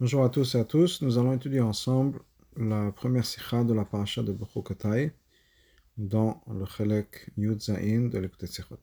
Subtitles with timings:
[0.00, 1.02] Bonjour à tous et à tous.
[1.02, 2.22] Nous allons étudier ensemble
[2.56, 5.12] la première sikha de la paracha de Bechukotai
[5.98, 8.80] dans le Chelek Yud Zain de l'écouté Sikhot.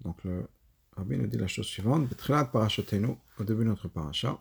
[0.00, 0.48] Donc le
[0.96, 2.08] Rabbi nous dit la chose suivante
[2.52, 4.40] parachatenu, au début de notre paracha,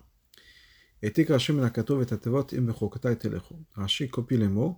[1.01, 3.55] et Rashi menakatov et atevot im Bechukotai telechu.
[3.73, 4.77] Rashi copie les mots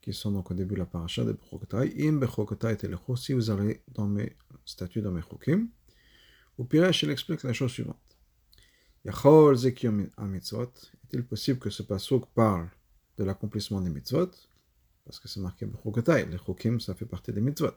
[0.00, 3.50] qui sont donc au début de la paracha de Bechukotai, im Bechukotai telechu, si vous
[3.50, 5.68] allez dans mes statuts, dans mes chukim.
[6.56, 8.16] Au Piresh, il explique la chose suivante.
[9.04, 10.72] Yachol Zekiom mitzvot.
[11.04, 12.70] Est-il possible que ce pasuk parle
[13.18, 14.30] de l'accomplissement des mitzvot?
[15.04, 16.26] Parce que c'est marqué Bechukotai.
[16.26, 17.76] Les chukim, ça fait partie des mitzvot.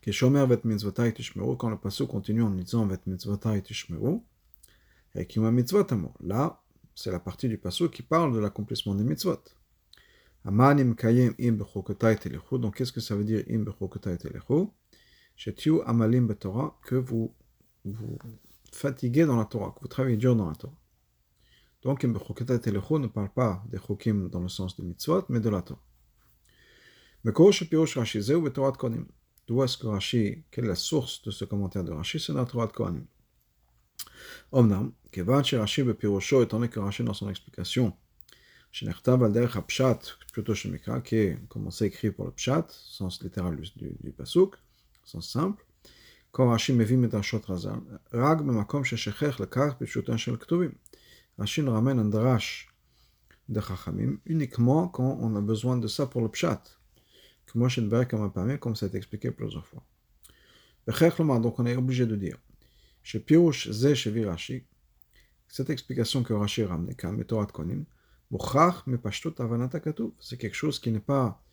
[0.00, 1.56] Keshomer vet mitzvotai tishmeru.
[1.56, 4.20] Quand le pasuk continue en disant vet mitzvotai tishmeru,
[5.14, 6.14] et qui mitzvot amo.
[6.20, 6.62] Là,
[6.94, 9.42] c'est la partie du pasuk qui parle de l'accomplissement des mitzvot.
[10.44, 12.58] Amanim kayem im bechukotai telechu.
[12.58, 14.68] Donc, qu'est-ce que ça veut dire im bechukotai telechu
[15.86, 17.34] amalim Torah, que vous
[17.84, 18.18] vous
[18.72, 20.76] fatiguez dans la Torah, que vous travaillez dur dans la Torah.
[21.82, 25.80] Donc, ne parle pas des chokim dans le sens des mitzvot, mais de la Torah.
[29.46, 32.18] D'où est-ce que Rashi, quelle est la source de ce commentaire de Rashi?
[32.18, 33.06] C'est la Torah de Kohanim.
[34.50, 37.96] Omnam, Kevan Rashi Bepirosho, étant donné que Rashi dans son explication,
[38.72, 40.00] Shenertav al derech pshat,
[40.32, 44.12] plutôt Shemikra, qui est, comme on sait, écrit pour le pshat, sens littéral du, du
[44.12, 44.56] pasuk,
[45.05, 45.63] sens simple.
[46.31, 50.71] Quand Rashi מביא מדרשות רז"ל, רק במקום ששכח לקח פשוטן של כתובים.
[51.39, 52.67] Rashi nous ramène un drash
[53.49, 56.61] de Chachamim uniquement quand on a besoin de ça pour le pshat.
[57.47, 59.83] Que moi, je ne comme un comme ça a été expliqué plusieurs fois.
[60.87, 62.37] Donc on est obligé de dire,
[63.03, 64.63] chez Pirouche Zé Shevi Rashi,
[65.47, 67.85] cette explication que Rashi ramène, quand Metorat Konim,
[68.29, 71.43] Bouchach me Pashtut Avanata Katuv, c'est quelque chose qui n'est pas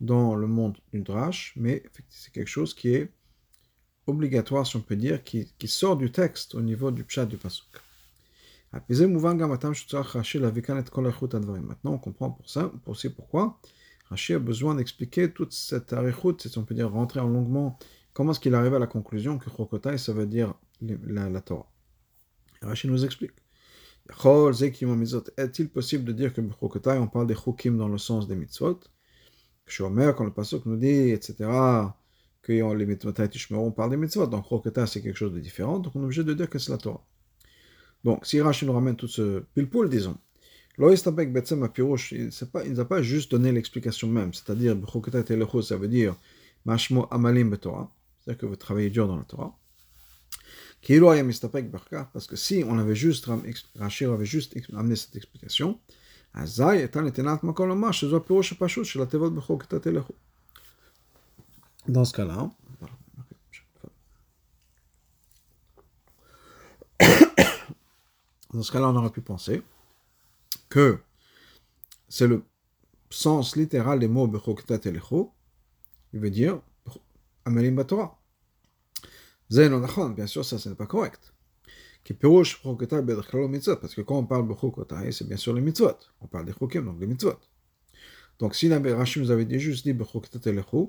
[0.00, 3.12] dans le monde du drash, mais c'est quelque chose qui est
[4.06, 7.68] obligatoire, si on peut dire, qui, sort du texte au niveau du pshat du pasuk.
[8.72, 9.70] Maintenant,
[11.84, 13.60] on comprend pour ça, aussi pourquoi
[14.08, 17.78] Rashi a besoin d'expliquer toute cette arichut, si on peut dire rentrer en longuement,
[18.12, 21.70] comment est-ce qu'il arrive à la conclusion que Chokotai, ça veut dire la, Torah.
[22.62, 23.32] Rashi nous explique.
[25.36, 28.80] Est-il possible de dire que Chokotai, on parle des chokim dans le sens des mitzvot?
[29.70, 31.34] Shomer, quand le pasuk nous dit, etc.,
[32.42, 33.12] que les mitzvot
[33.52, 36.24] on parle des mitzvot, donc Roketa c'est quelque chose de différent, donc on est obligé
[36.24, 37.04] de dire que c'est la Torah.
[38.02, 40.16] Donc, si Rashi nous ramène tout ce pile-poule, disons,
[40.78, 45.76] Loïstabek Betsem Apirosh, il ne va pas juste donné l'explication même, c'est-à-dire, Roketa Telecho, ça
[45.76, 46.16] veut dire
[46.64, 49.56] Mashmo Amalim Torah, c'est-à-dire que vous travaillez dur dans la Torah.
[52.14, 55.78] Parce que si on avait juste, amené cette explication,
[56.33, 60.13] אזי הייתה נתינת מקום לומר שזו הפירוש הפשוט של התיבות בחוק תתלכו.
[61.87, 62.49] Dans ce cas-là,
[68.53, 69.61] dans ce cas-là, on aurait pu penser
[70.67, 70.99] que
[72.09, 72.43] c'est le
[73.11, 75.31] sens littéral des mots Bechokta Telecho,
[76.13, 76.59] il veut dire
[77.45, 78.17] Amelim Batora.
[79.51, 79.79] Zayn
[80.15, 81.33] bien sûr, ça, ce n'est pas correct.
[82.04, 85.52] Qui Pirouche Chokotai Bedrchalo Mitzvot, parce que quand on parle de Chokotai, c'est bien sûr
[85.52, 85.96] les mitzvot.
[86.20, 87.38] On parle des Chokim, donc les mitzvot.
[88.38, 90.88] Donc si Rachim nous avait dit juste dit Bechokotai Telechu,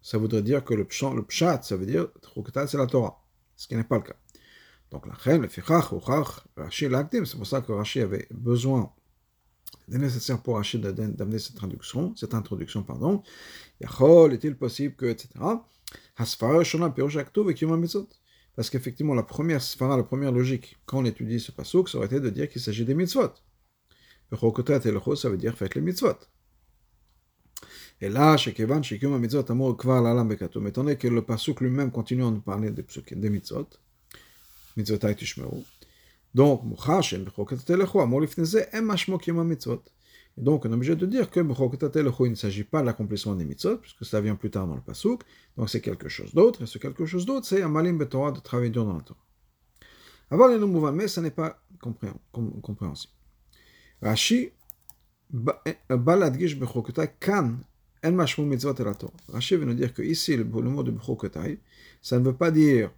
[0.00, 3.24] ça voudrait dire que le, pshat, le pshat ça veut dire Chokotai, c'est la Torah.
[3.56, 4.16] Ce qui n'est pas le cas.
[4.90, 8.92] Donc la Chem, le Fichach, Uchach, Rashi l'Akdim, c'est pour ça que Rashi avait besoin
[9.88, 13.22] c'est nécessaire pour Rashi d'amener cette traduction, cette introduction, pardon.
[13.80, 15.28] Yachol, est-il possible que, etc.
[16.16, 18.08] Hasfara, Shona, Pirosh, Aktuv, et Mitzvot.
[18.54, 22.06] Parce qu'effectivement, la première sphara, la première logique, quand on étudie ce pasuk, ça aurait
[22.06, 23.32] été de dire qu'il s'agit des mitzvot.
[24.30, 26.16] Le ça veut dire faites les mitzvot.
[28.00, 31.22] Et là, chez Kevan, chez Kuma mitzvot, amour kvar l'alam bekatum, étant donné que le
[31.22, 33.68] pasuk lui-même continue à nous parler des, des mitzvot,
[34.76, 35.62] mitzvotai tishmeru.
[36.34, 39.82] Donc, muchash, en bechokat telecho, amour lifneze, em mashmo kima mitzvot.
[40.38, 43.76] Donc, on est obligé de dire que il ne s'agit pas de l'accomplissement des mitzvot,
[43.76, 45.22] puisque ça vient plus tard dans le pasuk,
[45.56, 48.70] donc c'est quelque chose d'autre, et ce quelque chose d'autre, c'est Amalim Betorah de travailler
[48.70, 49.20] dur dans la Torah.
[50.30, 51.62] Avant les noms mais ça n'est pas
[52.62, 53.12] compréhensible.
[54.00, 54.50] Rashi,
[55.30, 57.58] Baladgish Bechokotai, Kan,
[58.02, 59.12] En Mashmou Mitzvot et la Torah.
[59.28, 61.60] Rashi veut nous dire que ici, le, mot de Bechokotai,
[62.00, 62.90] ça ne veut pas dire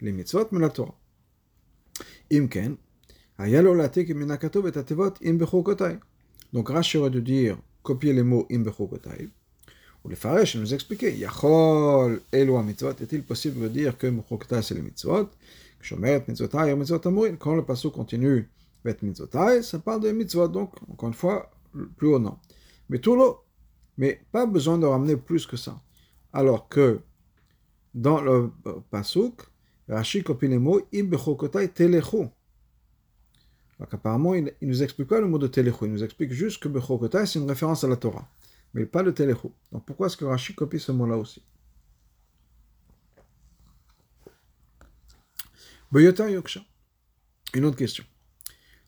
[0.00, 0.94] les mitzvot, mais la Torah.
[2.32, 2.76] Imken,
[3.36, 5.98] Ayalo Latik Minakatov et Im Bechokotai.
[6.52, 9.28] Donc Rashi aurait dû dire copier les mots im bechokotai.
[10.04, 12.92] Ou les faresh nous expliquer Yachol elu mitzvot.
[13.00, 15.28] Est-il possible de dire que bechokotai c'est les mitzvot?
[16.28, 17.00] Mitzvotai mitzvot.
[17.38, 18.48] Quand le passage continue
[18.84, 20.48] bet mitzvotai, ça parle de mitzvot.
[20.48, 21.50] Donc encore une fois
[21.96, 22.38] plus haut nom.
[22.88, 23.40] Mais tout l'eau.
[23.98, 25.80] Mais pas besoin de ramener plus que ça.
[26.32, 27.00] Alors que
[27.94, 28.50] dans le
[28.90, 29.42] pasuk,
[29.88, 32.28] Rashi copie les mots im bechokotai telechu.
[33.78, 36.62] Donc apparemment, il, il nous explique pas le mot de telechu, il nous explique juste
[36.62, 38.28] que bechokotai c'est une référence à la Torah,
[38.74, 39.48] mais pas le telechu.
[39.72, 41.42] Donc pourquoi est-ce que Rashi copie ce mot-là aussi?
[45.90, 46.60] Boyota Yoksha.
[47.54, 48.04] Une autre question.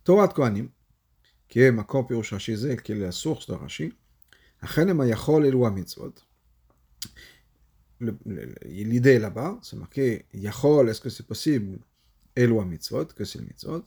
[0.04, 0.68] Torah de Kohanim,
[1.48, 3.92] qui est Makor Pirush Rashi qui est la source de Rashi,
[4.62, 6.14] Ayachol Mitzvot.
[8.64, 11.78] L'idée là-bas, c'est marqué Yachol, est-ce que c'est possible?
[12.36, 13.84] Elua Mitzvot, que c'est le Mitzvot.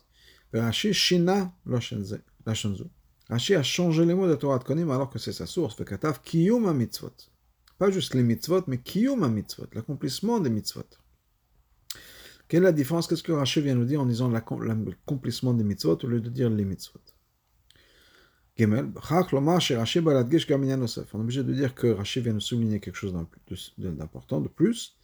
[0.59, 2.85] Rashi Shina Lashon Zé- Lashon Zu.
[3.29, 5.75] Rashi a changé les mots de Torah de Kohanim alors que c'est sa source.
[5.75, 7.13] Fait Katav Kiyum Mitzvot.
[7.79, 10.83] Pas juste les mitzvot, mais Kiyum Mitzvot, l'accomplissement des mitzvot.
[12.47, 13.07] Quelle est la différence?
[13.07, 16.29] Qu'est-ce que Rashi vient nous dire en disant l'accom- l'accomplissement des mitzvot au lieu de
[16.29, 16.99] dire les mitzvot?
[20.77, 21.15] Nosef.
[21.15, 23.15] On est obligé de dire que Rashi vient nous souligner quelque chose
[23.79, 24.95] d'important, de plus.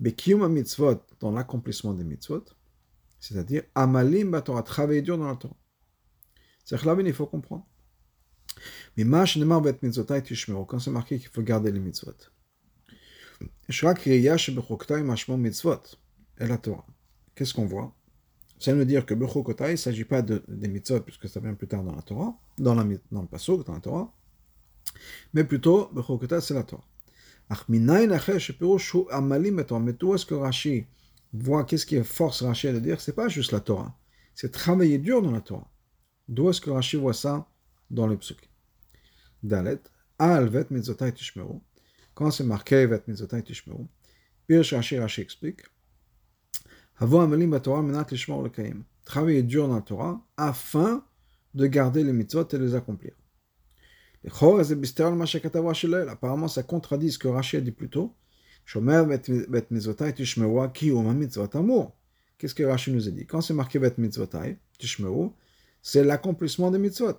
[0.00, 2.44] Mais kiyum mitzvot, dans l'accomplissement des mitzvot,
[3.20, 5.56] c'est-à-dire amalim batorah, travailler dur dans la Torah.
[6.64, 7.66] C'est-à-dire il faut comprendre.
[8.96, 12.16] Mais mash nemar bet mitzvotai tishmeru, quand c'est marqué qu'il faut garder les mitzvot.
[15.04, 15.80] Mashmo mitzvot,
[16.38, 16.86] et la Torah.
[17.34, 17.94] Qu'est-ce qu'on voit?
[18.58, 21.54] Ça veut dire que Bechokotai, il ne s'agit pas de, des mitzvot, puisque ça vient
[21.54, 24.14] plus tard dans la Torah, dans, la, dans le Pasuk, dans la Torah,
[25.32, 26.84] mais plutôt, Bechokotai, c'est la Torah.
[27.48, 29.80] Ach minayin hu amalim et Torah.
[29.80, 30.86] Mais d'où est-ce que Rashi
[31.32, 33.96] voit, qu'est-ce qui force Rashi à dire C'est pas juste la Torah,
[34.34, 35.70] c'est travailler dur dans la Torah.
[36.28, 37.48] D'où est-ce que Rashi voit ça
[37.90, 38.48] dans le psukim?
[39.42, 39.80] Dalet,
[40.18, 41.60] al vet mitzvotai tishmeru.
[42.14, 43.86] Quand c'est marqué vet mitzvotai tishmeru,
[44.46, 45.62] Pirsh Rashi, Rashi explique,
[47.00, 48.84] Havo amalim batorah menat lishmor lekayim.
[49.04, 51.04] Travailler dur dans la Torah afin
[51.54, 53.12] de garder les mitzvot et les accomplir.
[56.08, 58.14] Apparemment, ça contredit ce que Rashi a dit plus tôt.
[61.14, 61.92] Mitzvot.
[62.38, 63.26] Qu'est-ce que Rashi nous a dit?
[63.26, 65.30] Quand c'est marqué bet mitzvotai tishmeru,
[65.82, 67.18] c'est l'accomplissement des mitzvot.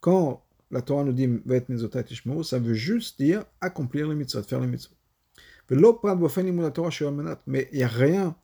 [0.00, 4.42] Quand la Torah nous dit bet mitzvotai tishmeru, ça veut juste dire accomplir les mitzvot,
[4.42, 4.94] faire les mitzvot.
[5.70, 8.34] Mais il n'y a rien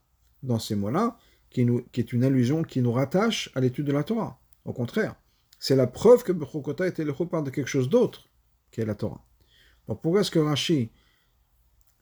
[0.43, 1.19] dans ces mots-là
[1.49, 4.38] qui, est une allusion qui nous rattache à l'étude de la Torah.
[4.67, 5.14] Au contraire,
[5.58, 8.25] c'est la preuve que Bechokota était le parle de quelque chose d'autre,
[8.76, 9.25] qui est la Torah.
[9.87, 10.90] Pourquoi est-ce que Rashi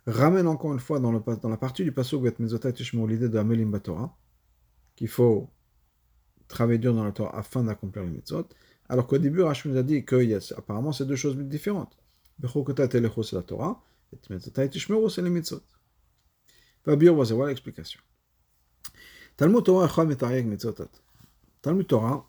[0.06, 3.70] ramène encore une fois dans, la partie du Pasuk Bet Mezotai Tishmo l'idée de Amelim
[3.70, 4.18] Batorah,
[4.96, 5.48] qu'il faut
[6.48, 8.48] travailler dur dans la Torah afin d'accomplir les mitzvot,
[8.88, 10.16] alors qu'au début Rashi nous a dit que
[10.58, 11.96] apparemment c'est deux choses différentes.
[12.40, 13.80] Bechokota Telecho c'est la Torah,
[14.12, 15.62] et Mezotai Tishmeru c'est les mitzvot.
[16.84, 18.00] Fabio, voilà l'explication.
[19.36, 20.90] Talmud Torah Echad Metarieg Mitzvotat.
[21.62, 22.28] Talmud Torah,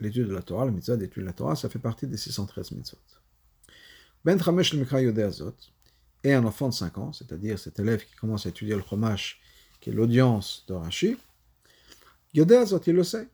[0.00, 2.72] l'étude de la Torah, le mitzvah d'étude de la Torah, ça fait partie des 613
[2.72, 2.98] mitzvot.
[4.24, 5.54] Ben Chamesh le Mikra Azot,
[6.22, 9.40] et un enfant de 5 ans, c'est-à-dire cet élève qui commence à étudier le Chumash,
[9.80, 11.16] qui est l'audience de Rashi,
[12.36, 13.28] Azot, il le sait.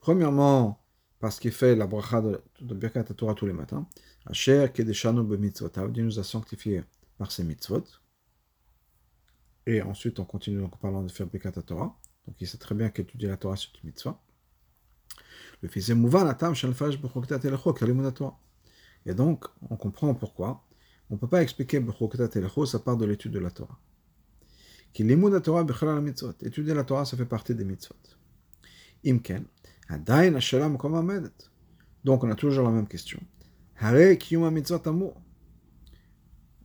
[0.00, 0.80] Premièrement,
[1.18, 3.86] parce qu'il fait la bracha de, de Birkat Torah tous les matins.
[4.26, 6.84] Asher Kedeshanu B'mitzvotav, Dieu nous a sanctifiés
[7.18, 7.84] par ses mitzvot.
[9.66, 11.96] Et ensuite, on continue en parlant de faire Birkat Torah.
[12.26, 14.20] Donc il sait très bien qu'étudier la Torah, c'est une mitzvah.
[15.62, 18.38] Le fils Mouvan Atam Shalfash B'choktat Elecho Kalimud Torah.
[19.04, 20.64] Et donc, on comprend pourquoi.
[21.10, 23.78] On ne peut pas expliquer B'choktat Elecho, ça part de l'étude de la Torah.
[24.92, 26.34] Qui limud Torah B'chala la mitzvot.
[26.42, 27.94] Étudier la Torah, ça fait partie des mitzvot.
[29.04, 29.44] Imken.
[29.88, 31.30] Adain Hashala Mokom Amedet.
[32.04, 33.20] Donc, on a toujours la même question.
[33.78, 35.20] Hare Kiyuma Mitzvot Amour.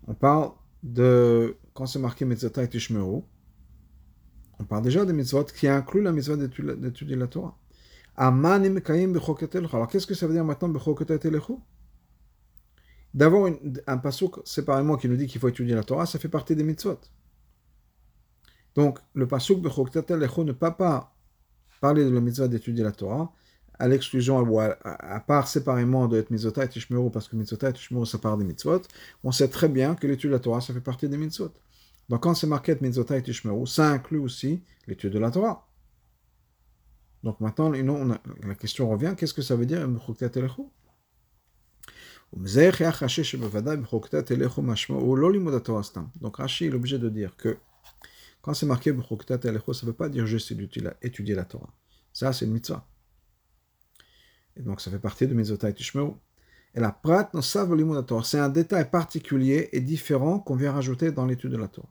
[0.07, 0.51] On parle
[0.83, 3.21] de, quand c'est marqué Mitzvotai Tishmeru,
[4.61, 7.57] on parle déjà des mitzvot qui incluent la mitzvah d'étudier la Torah.
[8.17, 10.69] Alors, qu'est-ce que ça veut dire maintenant
[13.13, 13.51] D'avoir
[13.87, 16.63] un pasuk séparément qui nous dit qu'il faut étudier la Torah, ça fait partie des
[16.63, 16.99] mitzvot.
[18.75, 21.13] Donc, le pasuk ne peut pas
[21.81, 23.33] parler de la mitzvah d'étudier la Torah,
[23.79, 27.73] à l'exclusion, ou à, à, part séparément de mitzvota et tishmeru, parce que mitzvota et
[27.73, 28.81] tishmeru, ça part des mitzvot,
[29.23, 31.51] on sait très bien que l'étude de la Torah, ça fait partie des mitzvot.
[32.07, 35.67] Donc quand c'est marqué mitzvota et tishmeru, ça inclut aussi l'étude de la Torah.
[37.23, 39.87] Donc maintenant, la question revient, qu'est-ce que ça veut dire
[46.21, 47.57] donc Rashi est obligé de dire que
[48.41, 50.53] quand c'est marqué ça ne veut pas dire juste
[51.01, 51.73] étudier la Torah.
[52.13, 52.87] Ça, c'est une mitzvah.
[54.55, 56.13] Et donc, ça fait partie de Mizotai Tishmeru.
[56.73, 58.23] Et la prat la.
[58.23, 61.89] C'est un détail particulier et différent qu'on vient rajouter dans l'étude de la Torah.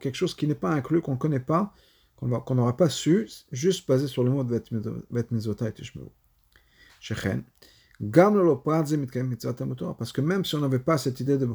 [0.00, 1.72] Quelque chose qui n'est pas inclus, qu'on ne connaît pas,
[2.16, 4.62] qu'on n'aura pas su, juste basé sur le mot de
[5.10, 6.08] Bet Mizotai Tishmeru.
[7.00, 7.44] Shechen.
[7.98, 11.48] Parce que même si on n'avait pas cette idée de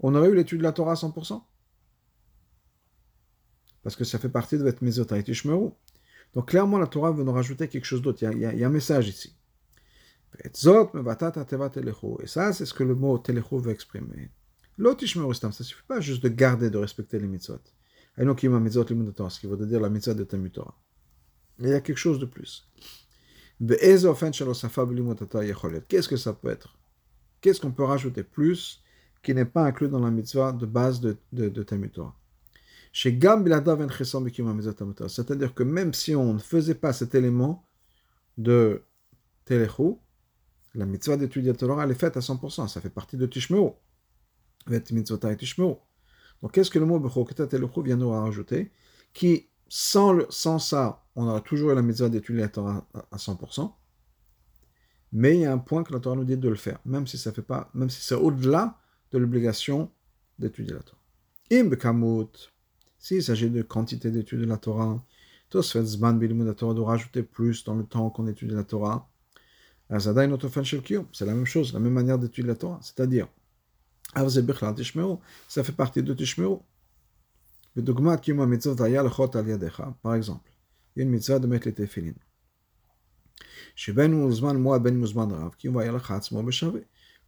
[0.00, 1.42] on aurait eu l'étude de la Torah à 100%.
[3.84, 5.70] Parce que ça fait partie de votre Mezotai Tishmeru.
[6.34, 8.22] Donc clairement, la Torah veut nous rajouter quelque chose d'autre.
[8.22, 9.36] Il, y a un message ici.
[10.42, 14.30] Et ça, c'est ce que le mot Telechu veut exprimer.
[14.78, 17.60] L'autre Tishmeru, ça ne suffit pas juste de garder, de respecter les mitzvot.
[18.18, 20.58] Et donc, il y a ce qui veut dire la mitzvah de Talmud.
[21.58, 22.68] Mais il y a quelque chose de plus.
[25.88, 26.78] Qu'est-ce que ça peut être?
[27.40, 28.82] Qu'est-ce qu'on peut rajouter plus
[29.22, 31.62] qui n'est pas inclus dans la mitzvah de base de, de, de
[35.08, 37.66] c'est-à-dire que même si on ne faisait pas cet élément
[38.36, 38.82] de
[39.46, 39.94] Telechu,
[40.74, 42.68] la mitzvah d'étudier Torah, elle est faite à 100%.
[42.68, 43.70] Ça fait partie de Tishmeu.
[46.42, 48.72] Donc, qu'est-ce que le mot Bechoketa Telechu vient nous rajouter
[49.14, 53.72] Qui, sans, sans ça, on aura toujours la mitzvah d'étudier la Torah à 100%.
[55.12, 57.06] Mais il y a un point que la Torah nous dit de le faire, même
[57.06, 58.78] si ça fait pas, même si c'est au-delà
[59.10, 59.90] de l'obligation
[60.38, 60.98] d'étudier la Torah.
[61.52, 61.70] Im
[62.98, 65.04] s'il s'agit de quantité d'études de la Torah,
[65.50, 69.10] Tosfet Zman la Torah de rajouter plus dans le temps qu'on étudie la Torah.
[69.90, 72.78] C'est la même chose, la même manière d'étudier la Torah.
[72.80, 73.28] C'est-à-dire,
[75.48, 76.14] ça fait partie de.
[80.02, 80.50] Par exemple,
[80.94, 82.18] il y a une mitzvah de mettre les téfilines.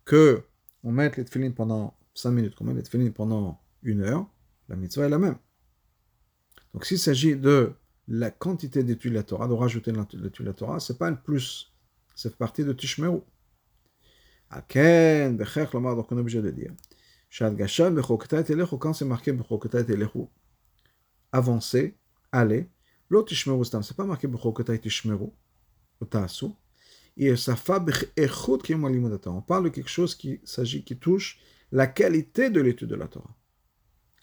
[0.05, 0.45] Que
[0.83, 4.27] on mette les téfilines pendant 5 minutes, qu'on les pendant une heure,
[4.69, 5.39] la mitzvah est la même.
[6.75, 7.73] Donc s'il s'agit de
[8.09, 11.09] la quantité d'études de la Torah, de rajouter l'étude de la Torah, ce n'est pas
[11.09, 11.73] un plus,
[12.15, 12.77] c'est partie de.
[14.51, 16.73] Aken, Bechech, Lomar, donc on est obligé de dire.
[17.31, 20.27] Shadgasha, Bechokta et Telechu, quand c'est marqué Bechokta et Telechu,
[21.33, 21.97] avancer,
[22.31, 22.71] aller,
[23.09, 25.29] l'autre Tishmeru Stam, c'est pas marqué Bechokta et Tishmeru,
[26.01, 26.47] ou Taasu,
[27.17, 31.41] et ça fait Bechechut qui est On parle de quelque chose qui s'agit, qui touche
[31.73, 33.35] la qualité de l'étude de la Torah.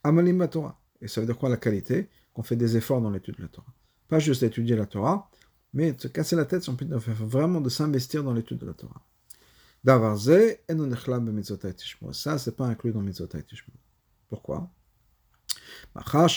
[0.04, 0.80] Amalim Torah.
[1.01, 3.48] Et ça veut dire quoi la qualité qu'on fait des efforts dans l'étude de la
[3.48, 3.74] Torah.
[4.08, 5.30] Pas juste étudier la Torah,
[5.74, 9.06] mais de se casser la tête, vraiment de s'investir dans l'étude de la Torah.
[9.84, 10.14] Ça,
[12.38, 13.28] c'est pas inclus dans Mitzvot
[14.30, 14.70] Pourquoi?
[15.94, 16.36] Parce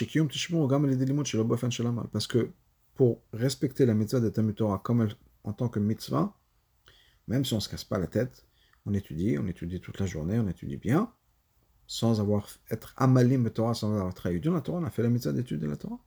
[2.26, 2.50] que
[2.94, 5.08] pour respecter la mitzvah de Talmud Torah comme
[5.42, 6.34] en tant que mitzvah,
[7.28, 8.46] même si on ne se casse pas la tête,
[8.86, 11.12] on étudie, on étudie toute la journée, on étudie bien,
[11.86, 15.32] sans avoir être amalim Torah, sans avoir de la Torah, on a fait la mitzvah
[15.32, 15.98] d'étude de la Torah.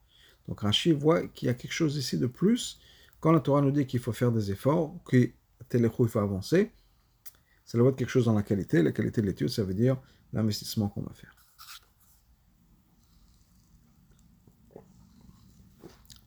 [0.48, 2.80] Donc Rashi voit qu'il y a quelque chose ici de plus.
[3.20, 5.30] Quand la Torah nous dit qu'il faut faire des efforts, que
[5.74, 6.72] il faut avancer,
[7.68, 8.82] ça doit être quelque chose dans la qualité.
[8.82, 11.36] La qualité de l'étude, ça veut dire l'investissement qu'on va faire.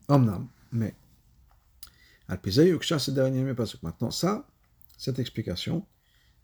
[0.06, 0.94] Omnam, mais
[3.82, 4.47] Maintenant, ça,
[4.99, 5.87] cette explication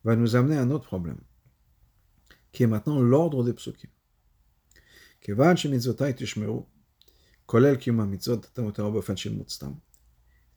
[0.02, 1.20] va nous amener à un autre problème
[2.52, 3.90] qui est maintenant l'ordre des psukim.
[5.22, 5.34] Étant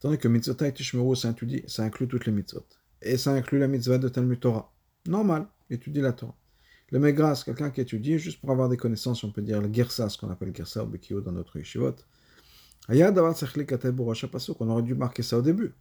[0.03, 2.65] donné que mitzvotai tishmeru, ça inclut toutes les mitzvot.
[3.01, 4.73] Et ça inclut la mitzvah de Talmud Torah.
[5.07, 6.35] Normal, étudier la Torah.
[6.91, 10.09] Le Megras, quelqu'un qui étudie, juste pour avoir des connaissances, on peut dire le Gersa,
[10.09, 11.95] ce qu'on appelle Gersa ou dans notre yeshivot.
[12.89, 15.73] On aurait dû marquer ça au début.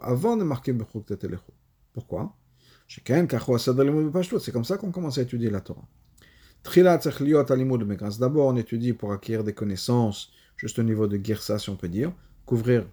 [0.00, 0.74] Avant de marquer
[1.92, 2.36] Pourquoi?
[2.88, 5.88] C'est comme ça qu'on commence à étudier la Torah.
[8.20, 11.88] D'abord, on étudie pour acquérir des connaissances, juste au niveau de Girsa, si on peut
[11.88, 12.12] dire,
[12.44, 12.86] couvrir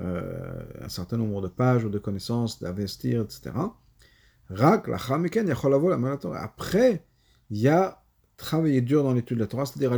[0.00, 3.52] euh, un certain nombre de pages ou de connaissances, d'investir, etc.
[6.34, 7.04] Après,
[7.50, 8.02] il y a
[8.36, 9.92] travailler dur dans l'étude de la Torah, c'est-à-dire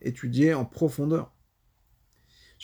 [0.00, 1.32] étudier en profondeur.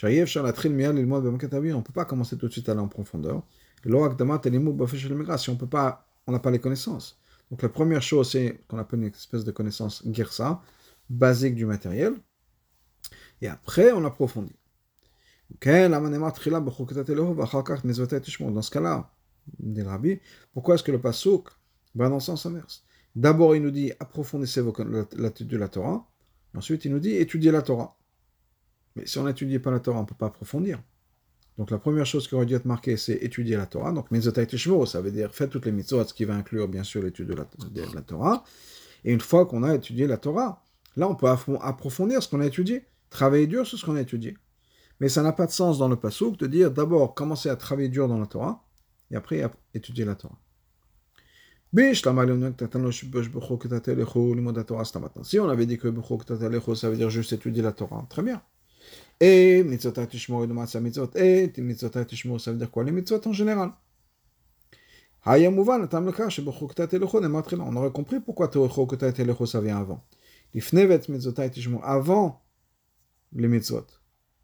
[0.03, 3.43] On ne peut pas commencer tout de suite à aller en profondeur.
[3.85, 7.19] Si on peut pas, on n'a pas les connaissances.
[7.51, 10.63] Donc la première chose, c'est qu'on appelle une espèce de connaissance girsa,
[11.11, 12.15] basique du matériel.
[13.43, 14.55] Et après, on approfondit.
[18.53, 19.11] Dans ce cas-là,
[20.53, 21.49] pourquoi est-ce que le pasuk
[21.95, 24.63] va dans le sens inverse D'abord, il nous dit approfondissez
[25.17, 26.07] l'étude de la Torah.
[26.55, 27.97] Ensuite, il nous dit étudiez la Torah.
[28.97, 30.83] Mais si on n'étudie pas la Torah, on ne peut pas approfondir.
[31.59, 33.93] Donc la première chose qui aurait dû être marquée, c'est étudier la Torah.
[33.93, 36.83] Donc mitzvot tishmo, ça veut dire faites toutes les mitzvot, ce qui va inclure bien
[36.83, 38.45] sûr l'étude de, la, Torah.
[39.05, 40.65] Et une fois qu'on a étudié la Torah,
[40.97, 44.37] là on peut approfondir ce qu'on a étudié, travailler dur sur ce qu'on a étudié.
[45.03, 47.89] Mais ça n'a pas de sens dans le pasouk de dire d'abord commencer à travailler
[47.89, 48.63] dur dans la Torah
[49.11, 49.45] et après
[49.75, 50.39] étudier la Torah.
[55.25, 55.93] Si on avait dit que
[56.77, 58.41] ça veut dire juste étudier la Torah, très bien.
[59.19, 60.07] Et ça veut
[62.59, 63.73] dire quoi Les mitzvot en général?
[65.27, 65.31] On
[67.77, 70.05] aurait compris pourquoi ça vient avant.
[71.83, 72.45] Avant
[73.33, 73.87] les mitzvot.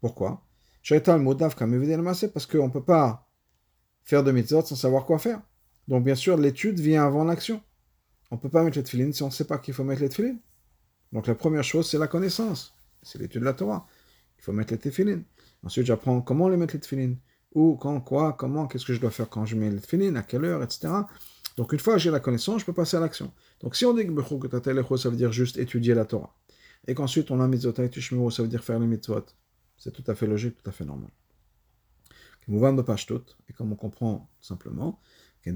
[0.01, 0.48] Pourquoi?
[0.83, 3.29] Parce qu'on ne peut pas
[4.03, 5.41] faire de mitzvot sans savoir quoi faire.
[5.87, 7.61] Donc bien sûr, l'étude vient avant l'action.
[8.31, 10.01] On ne peut pas mettre les tefilines si on ne sait pas qu'il faut mettre
[10.01, 10.39] les tefilines.
[11.11, 12.73] Donc la première chose, c'est la connaissance.
[13.01, 13.87] C'est l'étude de la Torah.
[14.37, 15.23] Il faut mettre les tefilines.
[15.63, 17.17] Ensuite, j'apprends comment les mettre les tefilines
[17.53, 20.21] où, quand, quoi, comment, qu'est-ce que je dois faire quand je mets le tefillin, à
[20.21, 20.89] quelle heure, etc.
[21.57, 23.33] Donc une fois que j'ai la connaissance, je peux passer à l'action.
[23.61, 26.33] Donc si on dit que ça veut dire juste étudier la Torah,
[26.87, 29.25] et qu'ensuite on a mitzvot ça veut dire faire les mitzvot,
[29.79, 31.09] c'est tout à fait logique, tout à fait normal.
[32.47, 34.99] Et comme on comprend simplement,
[35.45, 35.55] il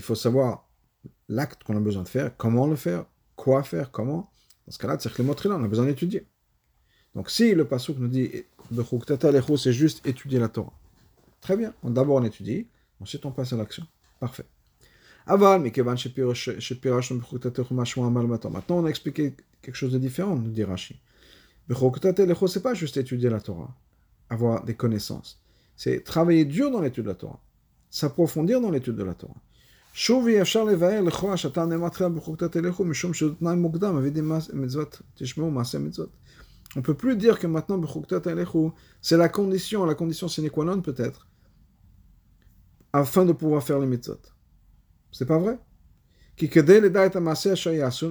[0.00, 0.68] faut savoir
[1.28, 4.30] l'acte qu'on a besoin de faire, comment le faire, quoi faire, comment.
[4.66, 4.98] Dans ce cas-là,
[5.56, 6.26] on a besoin d'étudier.
[7.14, 8.44] Donc si le pasuk nous dit
[9.56, 10.72] c'est juste étudier la Torah.
[11.40, 11.74] Très bien.
[11.82, 12.66] D'abord on étudie,
[13.00, 13.86] ensuite on passe à l'action.
[14.20, 14.46] Parfait.
[15.26, 17.12] Aval, mais Kevan Shepirash
[17.70, 18.50] Mashmo Amal Matan.
[18.50, 21.00] Maintenant, on a expliqué quelque chose de différent, nous dit Rashi.
[21.66, 23.74] Bechoktate c'est pas juste étudier la Torah,
[24.28, 25.40] avoir des connaissances.
[25.76, 27.40] C'est travailler dur dans l'étude de la Torah,
[27.88, 29.40] s'approfondir dans l'étude de la Torah.
[29.94, 35.84] Chouvi Yachar Levaer Lecho Ashatan Ematra Bechoktate Lecho, Mishum Shotnaim Mokdam, Avedim Mitzvot, Tishmo Masem
[35.84, 36.10] Mitzvot.
[36.76, 37.80] On peut plus dire que maintenant,
[39.00, 41.28] c'est la condition, la condition sine qua non peut-être,
[42.92, 44.18] afin de pouvoir faire les mitzvot.
[45.14, 45.58] C'est pas vrai?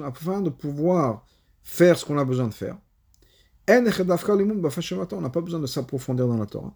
[0.06, 1.26] Afin de pouvoir
[1.62, 2.78] faire ce qu'on a besoin de faire.
[3.68, 6.74] On n'a pas besoin de s'approfondir dans la Torah.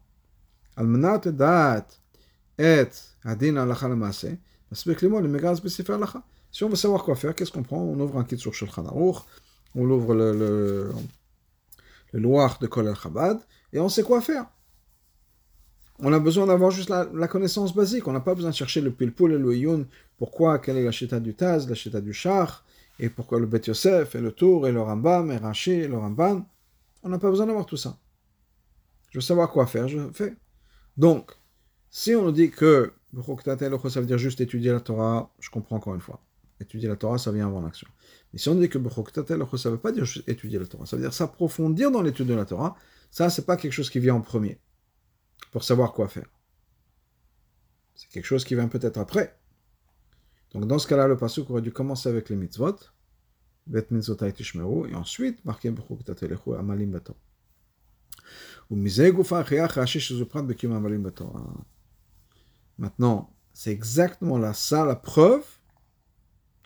[6.51, 7.79] Si on veut savoir quoi faire, qu'est-ce qu'on prend?
[7.81, 9.23] On ouvre un kit sur Shulchan Aruch,
[9.75, 10.91] on ouvre le
[12.11, 13.39] le de Kol Chabad,
[13.71, 14.47] et on sait quoi faire.
[15.99, 18.07] On a besoin d'avoir juste la, connaissance basique.
[18.07, 19.85] On n'a pas besoin de chercher le pilpul et le yun.
[20.17, 22.63] Pourquoi, quelle est la chita du Taz, la chita du Shach,
[22.99, 25.97] et pourquoi le Bet Yosef, et le Tour, et le Rambam, et Rashi, et le
[25.97, 26.45] Ramban?
[27.03, 27.99] On n'a pas besoin d'avoir tout ça.
[29.11, 30.35] Je veux savoir quoi faire, je fais.
[30.97, 31.31] Donc,
[31.89, 32.93] si on nous dit que
[33.89, 36.21] ça veut dire juste étudier la Torah, je comprends encore une fois.
[36.59, 37.87] Étudier la Torah, ça vient avant l'action.
[38.33, 40.97] Mais si on dit que ça ne veut pas dire juste étudier la Torah, ça
[40.97, 42.75] veut dire s'approfondir dans l'étude de la Torah,
[43.11, 44.59] ça, c'est pas quelque chose qui vient en premier,
[45.51, 46.27] pour savoir quoi faire.
[47.93, 49.37] C'est quelque chose qui vient peut-être après.
[50.53, 52.75] Donc dans ce cas-là, le pasuk aurait dû commencer avec les mitzvot,
[53.65, 53.87] Bet
[54.35, 57.17] tishmeru, et ensuite marquer Bechuktatelechu amalim bator.
[62.77, 65.45] Maintenant, c'est exactement là, ça la preuve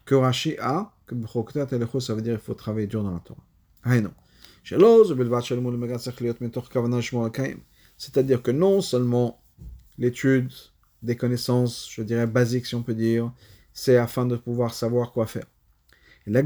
[0.05, 1.15] que Rashi a que
[1.99, 3.43] ça veut dire qu'il faut travailler dur dans la Torah.
[7.97, 9.43] C'est-à-dire que non seulement
[9.97, 10.51] l'étude
[11.01, 13.33] des connaissances, je dirais basiques si on peut dire,
[13.73, 15.45] c'est afin de pouvoir savoir quoi faire.
[16.27, 16.43] Mais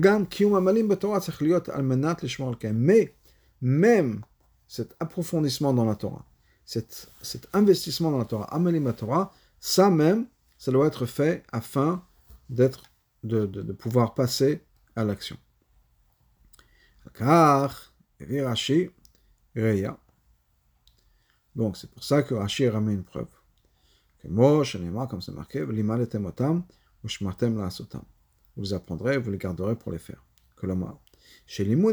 [3.62, 4.26] même
[4.68, 6.26] cet approfondissement dans la Torah,
[6.66, 8.94] cet, cet investissement dans la Torah, amalim
[9.60, 12.04] ça même, ça doit être fait afin
[12.50, 12.84] d'être
[13.24, 14.62] de, de, pouvoir passer
[14.96, 15.38] à l'action.
[21.56, 23.28] Donc c'est pour ça que Rashi ramène une preuve.
[24.20, 24.28] Que
[24.78, 26.32] n'ai comme c'est marqué, l'imaletem
[28.58, 30.24] Vous apprendrez, vous les garderez pour les faire.
[30.56, 30.68] Que.
[31.48, 31.88] Chez L'étude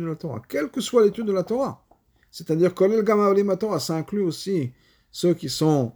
[0.00, 1.84] de la Torah, quelle que soit l'étude de la Torah.
[2.30, 4.72] C'est-à-dire, gama Torah, ça inclut aussi
[5.10, 5.92] ceux qui sont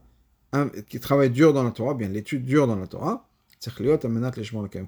[0.88, 3.26] qui travaillent dur dans la Torah, bien l'étude dure dans la Torah,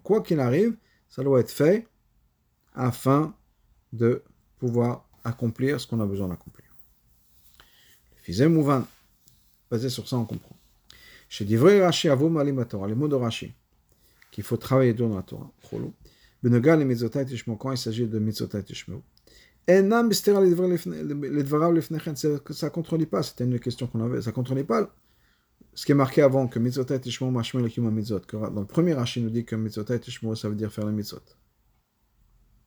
[0.03, 0.77] quoi qu'il arrive,
[1.09, 1.89] ça doit être fait
[2.75, 3.35] afin
[3.93, 4.23] de
[4.59, 6.67] pouvoir accomplir ce qu'on a besoin d'accomplir.
[8.27, 8.85] Le Mouvan,
[9.71, 10.54] basé sur ça, on comprend.
[11.29, 13.53] Chez Divrei Rashi Avum Alim Torah, les mots de Rashi,
[14.31, 15.51] qu'il faut travailler dans la Torah,
[16.43, 19.03] Benegal et Mitzvotai Tishmo, quand il s'agit de Mitzvotai Tishmo,
[19.67, 20.01] ça ne
[22.69, 24.95] contredit pas, c'était une question qu'on avait, ça ne contredit pas
[25.75, 28.95] ce qui est marqué avant, que mitzvotai tishmo mashmel le mitzvot, que dans le premier
[28.95, 31.23] Rashi nous dit que mitzvotai tishmo, ça veut dire faire les mitzvot.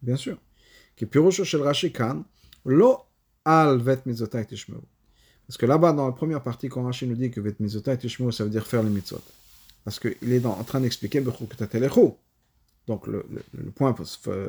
[0.02, 0.38] Bien sûr.
[0.96, 2.26] Que pirosho shel Rashi kan,
[2.66, 3.06] lo
[3.46, 4.82] al vet mitzvotai tishmo.
[5.48, 8.32] Parce que là-bas, dans la première partie, quand Rashi nous dit que vet mitzvotai tishmo,
[8.32, 9.22] ça veut dire faire les mitzvot.
[9.86, 12.12] Parce qu'il est en train d'expliquer bechuktatelechu.
[12.86, 13.96] Donc le, le, le, point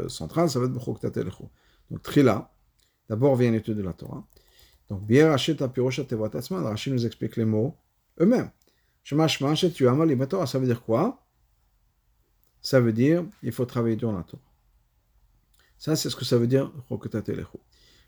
[0.09, 1.45] central, ça va être bechuktatelechu.
[1.91, 2.53] Donc trila,
[3.09, 4.27] d'abord vient l'étude de la Torah.
[4.89, 7.77] Donc bien Rashi ta pirosha tevat Rashi nous explique les mots
[8.21, 8.51] eux-mêmes.
[9.05, 9.17] Ça
[10.59, 11.25] veut dire quoi?
[12.61, 14.43] Ça veut dire il faut travailler dur la Torah.
[15.79, 16.73] Ça, c'est ce que ça veveau dire.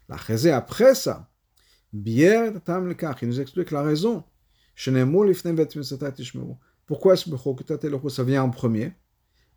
[0.09, 1.30] La chazé après ça, Bier
[1.92, 4.24] il nous explique la raison.
[6.87, 8.92] Pourquoi est-ce que ça vient en premier?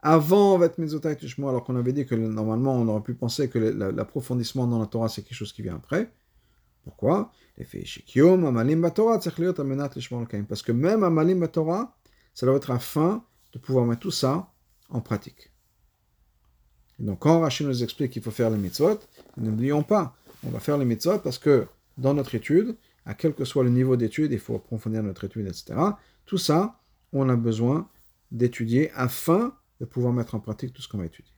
[0.02, 4.88] Avant alors qu'on avait dit que normalement on aurait pu penser que l'approfondissement dans la
[4.88, 6.12] Torah c'est quelque chose qui vient après.
[6.84, 7.32] Pourquoi?
[7.58, 7.70] Parce
[10.62, 11.96] que même Amalim Torah,
[12.34, 14.50] ça doit être afin de pouvoir mettre tout ça
[14.90, 15.52] en pratique.
[17.00, 19.00] donc quand Rachid nous explique qu'il faut faire les mitzvot,
[19.38, 20.14] n'oublions pas,
[20.46, 21.68] on va faire les mitzvot parce que
[21.98, 22.76] dans notre étude,
[23.06, 25.74] à quel que soit le niveau d'étude, il faut approfondir notre étude, etc.
[26.26, 26.80] Tout ça,
[27.12, 27.90] on a besoin
[28.32, 31.32] d'étudier afin de pouvoir mettre en pratique tout ce qu'on va étudier.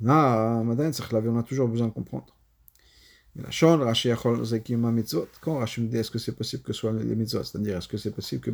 [0.00, 2.36] On a, on a toujours besoin de comprendre.
[3.34, 3.80] Mais la chose,
[5.40, 7.88] quand Rashi me dit est-ce que c'est possible que ce soit les mitzvot, c'est-à-dire est-ce
[7.88, 8.50] que c'est possible que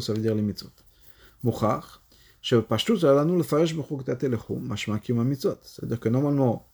[0.00, 0.70] ça veut dire les mitzvot?
[1.42, 2.00] Mouchach,
[2.42, 2.68] c'est-à-dire
[6.00, 6.68] que normalement,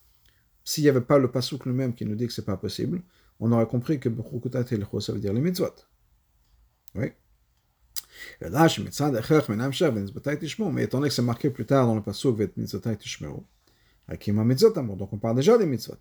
[0.70, 3.02] s'il n'y avait pas le pasouk lui-même qui nous dit que c'est pas possible,
[3.40, 5.74] on aurait compris que ça veut dire les mitzvot.
[6.94, 7.06] Oui.
[8.40, 8.50] Mais
[10.84, 12.38] étant donné que c'est marqué plus tard dans le pasouk,
[14.96, 15.94] donc on parle déjà des mitzvot.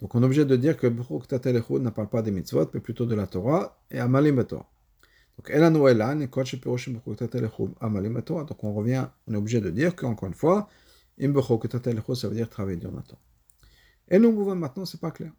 [0.00, 3.14] Donc on est obligé de dire que ne parle pas des mitzvot, mais plutôt de
[3.14, 4.70] la Torah et Amalim Torah.
[5.36, 5.50] Donc
[8.46, 10.66] Donc on revient, on est obligé de dire qu'encore une fois,
[11.18, 13.20] ça veut dire travailler la Torah.
[14.08, 15.32] Et nous mouvons maintenant, c'est pas clair.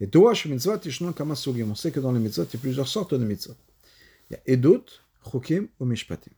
[0.00, 0.78] Et Torah mitzvot,
[1.14, 3.56] kama On sait que dans les mitzvot, il y a plusieurs sortes de mitzvot.
[4.30, 6.32] Il y a Edut, Chokim ou Mishpatim.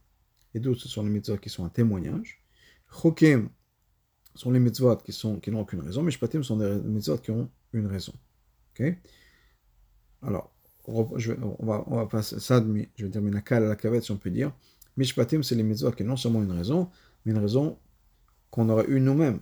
[0.55, 2.43] Edut, ce sont les mitzvot qui sont un témoignage.
[2.91, 3.49] Chokim
[4.35, 6.03] sont les mitzvot qui, sont, qui n'ont aucune raison.
[6.03, 8.15] Mishpatim sont des mitzvot qui ont une raison.
[8.73, 8.97] Ok?
[10.23, 10.53] Alors,
[10.85, 12.65] on, va, on va passer ça,
[12.97, 14.53] je vais dire Minakal à la cavette, si on peut dire.
[14.97, 16.91] Mishpatim, c'est les mitzvot qui n'ont non seulement une raison,
[17.25, 17.79] mais une raison
[18.51, 19.41] qu'on aurait eu nous-mêmes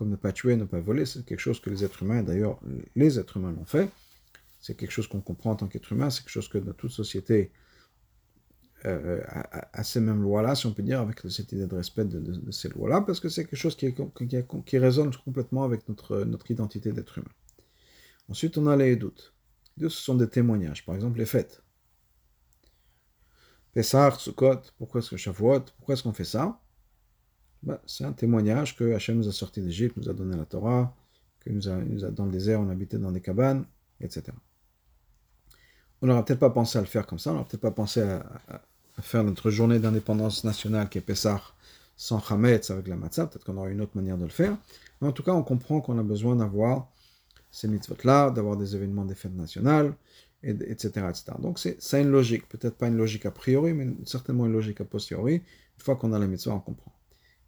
[0.00, 2.58] comme ne pas tuer, ne pas voler, c'est quelque chose que les êtres humains, d'ailleurs
[2.96, 3.90] les êtres humains l'ont fait,
[4.58, 6.90] c'est quelque chose qu'on comprend en tant qu'être humain, c'est quelque chose que dans toute
[6.90, 7.52] société
[8.86, 12.50] euh, a, ces mêmes lois-là, si on peut dire, avec cette idée de respect de,
[12.50, 17.34] ces lois-là, parce que c'est quelque chose qui, résonne complètement avec notre, identité d'être humain.
[18.30, 19.34] Ensuite, on a les doutes.
[19.76, 21.62] Les ce sont des témoignages, par exemple les fêtes.
[23.74, 26.58] Pessah, Sukkot, pourquoi est-ce que Shavuot, pourquoi est-ce qu'on fait ça?
[27.62, 30.94] Bah, c'est un témoignage que Hachem nous a sorti d'Égypte, nous a donné la Torah,
[31.40, 33.64] que nous a, a, dans le désert, on habitait dans des cabanes,
[34.00, 34.32] etc.
[36.02, 38.00] On n'aurait peut-être pas pensé à le faire comme ça, on n'aurait peut-être pas pensé
[38.02, 38.22] à,
[39.02, 41.40] faire notre journée d'indépendance nationale qui est Pessah
[41.96, 44.56] sans Hametz avec la Matzah, peut-être qu'on aurait une autre manière de le faire.
[45.00, 46.88] Mais en tout cas, on comprend qu'on a besoin d'avoir
[47.50, 49.94] ces mitzvot-là, d'avoir des événements des fêtes nationales,
[50.42, 51.24] etc., etc.
[51.40, 54.84] Donc c'est une logique, peut-être pas une logique a priori, mais certainement une logique a
[54.84, 55.34] posteriori.
[55.34, 56.92] Une fois qu'on a la mitzvah, on comprend.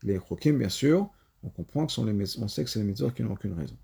[0.03, 1.09] Les chokim, bien sûr,
[1.43, 3.77] on comprend que sont les, on sait que c'est les mitzvot qui n'ont aucune raison.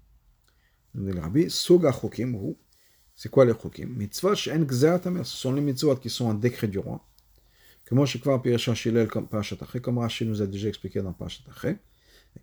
[0.94, 2.36] Le rabbi, soga chokim,
[3.14, 6.78] c'est quoi les chokim Mitzvot she'en ce sont les mitzvot qui sont un décret du
[6.78, 7.04] roi.
[7.84, 8.40] Que moi, je crois
[9.08, 9.28] comme
[9.82, 11.42] comme Rachid nous a déjà expliqué dans Parashat.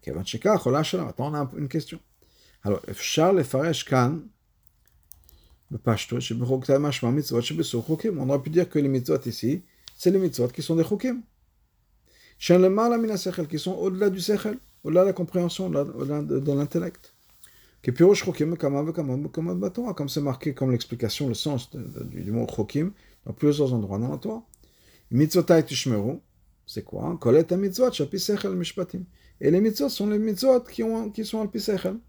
[0.04, 2.00] Et Attends, on a une question.
[2.64, 4.22] Alors, Efshar Faresh Kan,
[5.72, 5.78] on
[8.30, 9.64] aurait pu dire que les mitzvot ici,
[9.96, 11.22] c'est les mitzvot qui sont des chokim
[12.38, 17.14] qui sont au-delà du sechel, au-delà de la compréhension, au-delà de, l'intellect.
[19.96, 22.92] Comme c'est marqué comme l'explication, le sens du mot chokim,
[23.26, 24.44] dans plusieurs endroits dans la Torah.
[25.64, 26.20] Tishmeru,
[26.66, 27.18] c'est quoi?
[27.20, 29.04] Kolet mitzvot shapi sechel mishpatim.
[29.40, 32.00] Et les mitzvot sont les mitzvot qui, ont, qui sont al.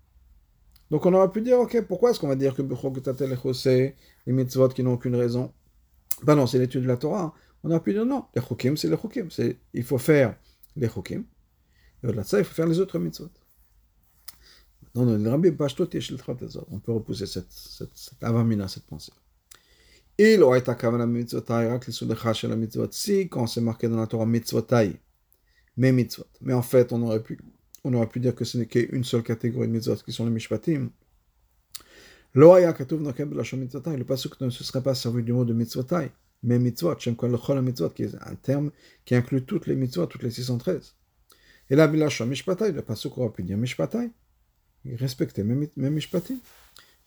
[0.91, 2.63] Donc on aurait pu dire, ok, pourquoi est-ce qu'on va dire que
[3.53, 5.53] c'est les mitzvot qui n'ont aucune raison?
[6.23, 7.35] Ben non, c'est l'étude de la Torah
[7.67, 9.29] on a pu dire non, les chokim, c'est les chokim.
[9.75, 10.37] Il faut faire
[10.77, 11.25] les chokim.
[12.03, 13.31] Et au-delà de ça, il faut faire les autres mitzvot.
[14.95, 15.05] On
[16.79, 19.13] peut repousser cette, cette, cette avamina, cette pensée.
[20.19, 20.63] Aurait.
[22.93, 24.99] Si, quand c'est marqué dans la Torah mitzvotai,
[25.77, 26.25] mes mitzvot.
[26.41, 27.39] Mais en fait, on aurait pu,
[27.85, 30.31] on aurait pu dire que ce n'est qu'une seule catégorie de mitzvot qui sont les
[30.31, 30.89] mishpatim.
[32.35, 37.39] Le pasuk ne se serait pas servi du mot de mitzvotai mes mitzvot, Shem Kol
[37.63, 38.71] mitzvot, qui est un terme
[39.05, 40.95] qui inclut toutes les mitzvot, toutes les 613.
[41.71, 44.11] Et là, Bilashon Mishpatai, le pasuk aurait pu dire Mishpatai,
[44.95, 46.39] respecter mes, Mishpatim.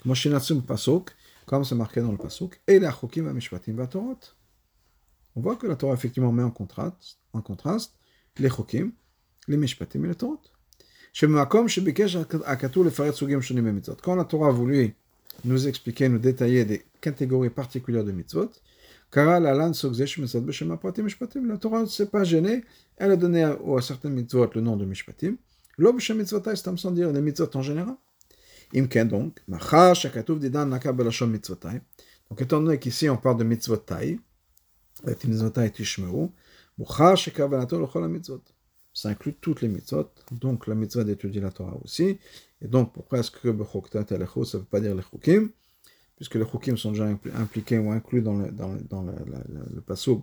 [0.01, 1.11] Comme Shinatsum Pasuk,
[1.45, 4.19] comme c'est marqué dans le pasuk, et la Chokim Mishpatim Vatorot.
[5.35, 7.93] On voit que la Torah effectivement met en contraste, en contraste
[8.37, 8.91] les Chokim,
[9.47, 10.39] les Mishpatim et les Torot.
[11.21, 11.65] Quand
[14.15, 14.95] la Torah a voulu
[15.43, 18.51] nous expliquer, nous détailler des catégories particulières de mitzvot,
[19.11, 19.71] la
[21.57, 22.63] Torah ne s'est pas gênée,
[22.97, 25.35] elle a donné à, certains mitzvot le nom de Mishpatim,
[25.77, 27.95] dire les mitzvot en général.
[29.05, 29.39] Donc.
[32.29, 34.19] Donc étant donné qu'ici on parle de mitzvotai.
[38.93, 42.19] Ça inclut toutes les mitzvot, donc la mitzvah d'étudier la Torah aussi.
[42.61, 45.01] Et donc, pourquoi est-ce que ça ne veut pas dire les
[46.19, 49.81] puisque les chokim sont déjà impliqués ou inclus dans le, dans dans le, le, le
[49.81, 50.21] passo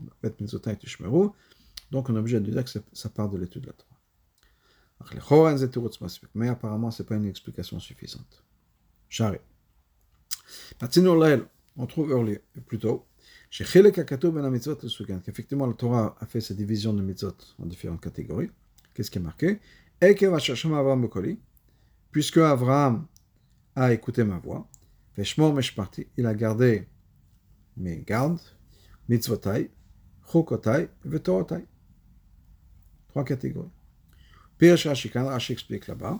[1.91, 3.97] donc on est obligé de dire que ça part de l'étude de la Torah.
[6.35, 8.43] Mais apparemment, ce n'est pas une explication suffisante.
[9.09, 9.41] Charé.
[11.79, 13.07] On trouve early, plutôt,
[13.51, 18.51] qu'effectivement la Torah a fait sa division de mitzvot en différentes catégories.
[18.95, 19.61] Qu'est-ce qui est marqué?
[22.11, 23.07] Puisque Abraham
[23.75, 24.67] a écouté ma voix,
[25.19, 26.89] il a gardé
[27.77, 28.41] mes gardes,
[29.09, 29.71] mitzvotai,
[30.31, 31.65] chokotai, vetorotai.
[33.09, 33.71] Trois catégories.
[34.59, 36.19] Pire Rashi, quand Rashi explique là-bas,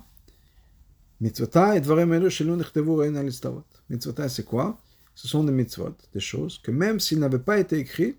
[1.21, 3.65] Mitzvotai et Dvarem Elu Shelu Nechtevu Rein Al Istavot.
[3.89, 4.79] Mitzvotai, c'est quoi?
[5.15, 8.17] Ce sont des mitzvot, des choses que même s'ils n'avaient pas été écrits,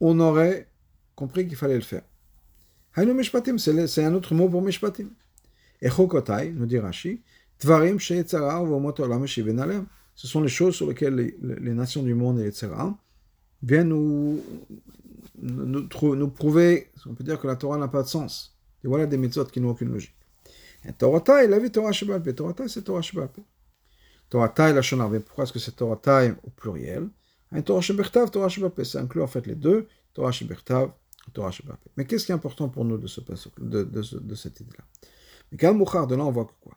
[0.00, 0.68] on aurait
[1.14, 2.02] compris qu'il fallait le faire.
[2.96, 5.08] Hainu Mishpatim, c'est un autre mot pour Mishpatim.
[5.80, 7.22] Et Chokotai, nous dit Rashi,
[7.60, 9.26] Dvarim Sheyetzara Uvomot Olam.
[9.26, 12.68] Ce sont les choses sur lesquelles les, nations du monde et etc.
[13.62, 14.42] viennent nous,
[15.38, 18.56] nous, prouver, on peut dire que la Torah n'a pas de sens.
[18.82, 20.14] Et voilà des mitzvot qui n'ont aucune logique.
[20.84, 22.34] Et Torah il a vu Torah Shebalpe.
[22.34, 23.40] Torah c'est Torah Shebalpe.
[24.30, 25.20] Torah la Shonarve.
[25.20, 26.00] Pourquoi est-ce que c'est Torah
[26.44, 27.08] au pluriel
[27.52, 28.84] Un Torah Shebertav, Torah Shebalpe.
[28.84, 30.92] Ça inclut en fait les deux, Torah Shebertav,
[31.32, 31.88] Torah Shebalpe.
[31.96, 33.20] Mais qu'est-ce qui est important pour nous de, ce,
[33.58, 34.84] de, de, de cette idée-là
[35.52, 36.76] Mais quand Mouchar, de là, on voit que quoi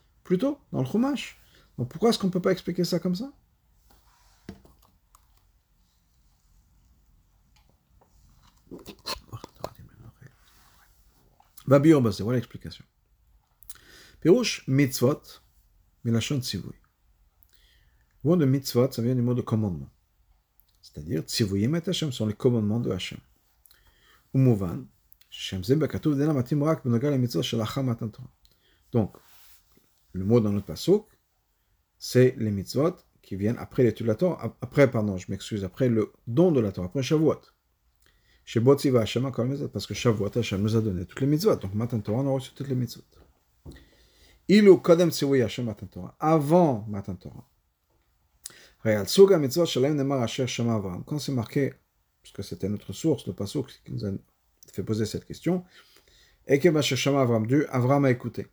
[0.31, 1.37] plus tôt dans le Chumash.
[1.77, 3.33] Donc pourquoi est-ce qu'on ne peut pas expliquer ça comme ça?
[11.67, 12.85] Babir voilà l'explication?
[14.21, 15.21] Pirouche mitzvot,
[16.05, 16.77] milachon tzivui.
[18.23, 19.89] Le mot de mitzvot, ça vient du mot de commandement.
[20.81, 23.19] C'est-à-dire, tzivuyim et Hashem sont les commandements de Hashem.
[24.33, 24.85] Umuvan,
[25.29, 28.31] Shem zem bekatuv dena matim rak benogal mitzvot shel matan Torah.
[28.93, 29.17] Donc,
[30.13, 31.05] le mot dans notre pasuk,
[31.97, 35.89] c'est les mitzvot qui viennent après l'étude de la Torah, après, pardon, je m'excuse, après
[35.89, 37.41] le don de la Torah, après Shavuot.
[38.43, 39.31] Chez Botsiva Hashem
[39.71, 41.55] parce que Shavuot Hashem nous a donné toutes les mitzvot.
[41.55, 43.03] Donc Matan Torah, on a reçu toutes les mitzvot.
[44.47, 46.15] Ilu Kodem Tsivoui Hashem Matan Torah.
[46.19, 47.47] Avant Matan Torah.
[48.83, 50.47] Real Suga Mitzvot Shalem Nemar Asher.
[51.05, 51.73] Quand c'est marqué,
[52.23, 54.11] puisque c'était notre source, le passage qui nous a
[54.73, 55.63] fait poser cette question,
[56.47, 58.47] Ekev Asher Shema Avram, Dieu, Avram a écouté.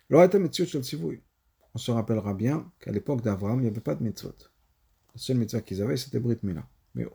[0.13, 4.35] On se rappellera bien qu'à l'époque d'Avram, il n'y avait pas de mitzvot.
[5.13, 6.67] La seule mitzvah qu'ils avaient, c'était Brit Mila.
[6.95, 7.05] Mais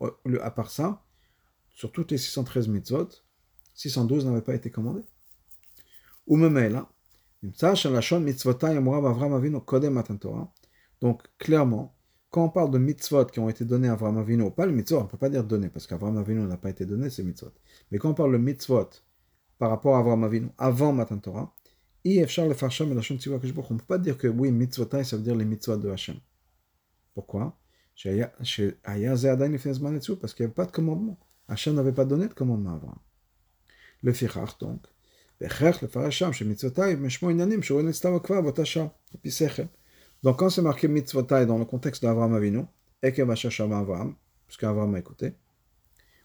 [0.41, 1.05] à part ça,
[1.69, 3.09] sur toutes les 613 mitzvot,
[3.75, 5.05] 612 n'avaient pas été commandés.
[6.27, 6.87] Ou même
[11.03, 11.95] donc clairement,
[12.31, 14.99] quand on parle de mitzvot qui ont été donnés à Avram Avinu, pas le mitzvot,
[14.99, 17.53] on ne peut pas dire donné, parce qu'Avram Avinu n'a pas été donné ces mitzvot.
[17.91, 18.89] Mais quand on parle de mitzvot
[19.59, 21.55] par rapport à Avram Avinu, avant Matan Torah,
[22.07, 26.17] on ne peut pas dire que oui, mitzvotai, ça veut dire les mitzvot de Hashem.
[27.15, 27.59] Pourquoi
[27.95, 28.23] Parce qu'il n'y
[30.45, 31.19] avait pas de commandement.
[31.49, 32.99] Hachem n'avait pas donné de commandement Abraham.
[34.03, 34.83] Le fichach donc.
[40.23, 42.65] Donc quand c'est marqué mitzvotai dans le contexte d'Abraham Avinu,
[43.03, 44.15] Ekev Abraham,
[44.47, 45.35] puisqu'Abraham a écouté,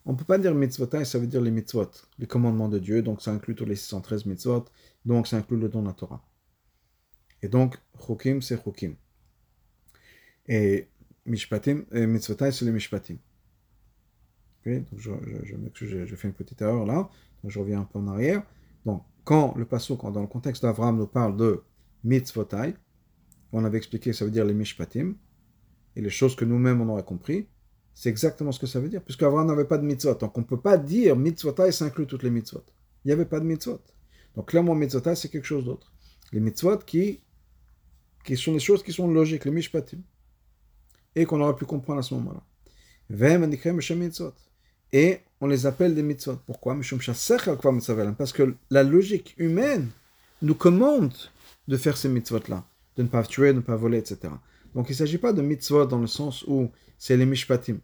[0.06, 3.02] on ne peut pas dire mitzvotai, ça veut dire les mitzvot, les commandements de Dieu,
[3.02, 4.64] donc ça inclut tous les 613 mitzvot,
[5.06, 6.24] donc ça inclut le don de la Torah.
[7.42, 8.96] Et donc, chukim, c'est chukim.
[10.48, 10.88] Et
[11.26, 13.18] mishpatim, mitzvotai, c'est les mishpatim
[14.66, 15.12] donc je,
[15.74, 17.10] je, je, fais une petite erreur là,
[17.44, 18.44] je reviens un peu en arrière.
[18.86, 21.64] Donc, quand le passage, dans le contexte d'Abraham, nous parle de
[22.04, 22.76] mitzvotai,
[23.52, 25.16] on avait expliqué ça veut dire les mishpatim,
[25.96, 27.48] et les choses que nous-mêmes on aurait compris,
[27.94, 30.16] c'est exactement ce que ça veut dire, puisque Abraham n'avait pas de mitzvot.
[30.16, 32.64] Donc on ne peut pas dire mitzvotai, ça inclut toutes les mitzvot.
[33.04, 33.82] Il n'y avait pas de mitzvot.
[34.36, 35.92] Donc clairement, mitzvotai, c'est quelque chose d'autre.
[36.32, 37.22] Les mitzvot qui,
[38.24, 40.00] qui sont des choses qui sont logiques, les mishpatim,
[41.16, 42.44] et qu'on aurait pu comprendre à ce moment-là.
[44.94, 46.38] et on les appelle des mitzvot.
[46.46, 46.78] Pourquoi?
[48.18, 49.90] Parce que la logique humaine
[50.42, 51.14] nous commande
[51.68, 52.66] de faire ces mitzvot-là,
[52.98, 54.34] de ne pas tuer, de ne pas voler, etc.
[54.74, 57.80] Donc il ne s'agit pas de mitzvot dans le sens où c'est les mishpatim.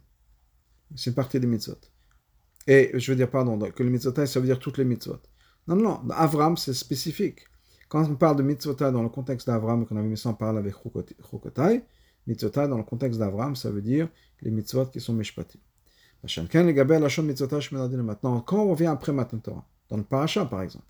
[0.94, 1.78] C'est une partie des mitzvot.
[2.66, 5.20] Et je veux dire, pardon, que les mitzvot, ça veut dire toutes les mitzvot.
[5.68, 7.46] Non, non, Avram, c'est spécifique.
[7.90, 10.56] Quand on parle de mitzvotai dans le contexte d'Avram, qu'on avait mis ça en parle
[10.56, 11.84] avec Chokotai,
[12.26, 14.08] mitzvotai dans le contexte d'Avram, ça veut dire
[14.40, 15.58] les mitzvot qui sont mishpatim.
[16.22, 20.86] Maintenant, quand on vient après Matan Torah, dans le parasha par exemple,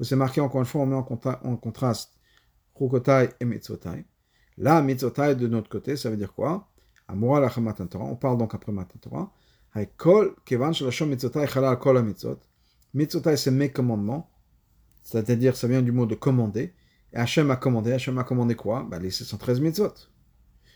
[0.00, 2.18] où c'est marqué encore une fois, on met en, contraste
[2.76, 4.04] Chokotai et mitzvotai.
[4.58, 6.68] Là, mitzvotai de notre côté, ça veut dire quoi?
[7.08, 9.32] On parle donc après Matan Torah.
[12.94, 14.30] Mitzvotai, c'est mes commandements.
[15.02, 16.74] C'est-à-dire, ça vient du mot de commander.
[17.12, 17.92] Et Hachem a commandé.
[17.92, 18.86] Hachem a commandé quoi?
[18.88, 19.94] Bah, Les 613 mitzvot.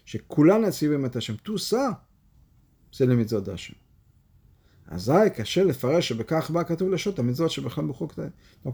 [0.05, 1.37] Chez Kulan Hachem.
[1.43, 2.07] Tout ça,
[2.91, 3.77] c'est le mitzvot d'Hachem.
[4.89, 5.01] Donc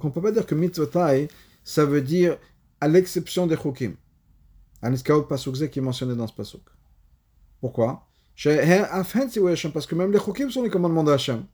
[0.05, 1.28] on ne peut pas dire que mitzvotai,
[1.64, 2.37] ça veut dire
[2.81, 3.94] à l'exception des chukim.
[4.83, 6.62] Aniskaot pasukze qui est mentionné dans ce pasuk.
[7.61, 8.07] Pourquoi?
[8.35, 11.46] Parce que même les chukim sont les commandements d'Hachem.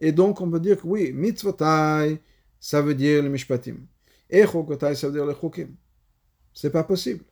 [0.00, 2.20] Et donc, on peut dire que oui, mitzvotai,
[2.60, 3.76] ça veut dire les mishpatim.
[4.30, 5.68] Et chokotai, ça veut dire les chokim.
[6.54, 7.24] C'est pas possible.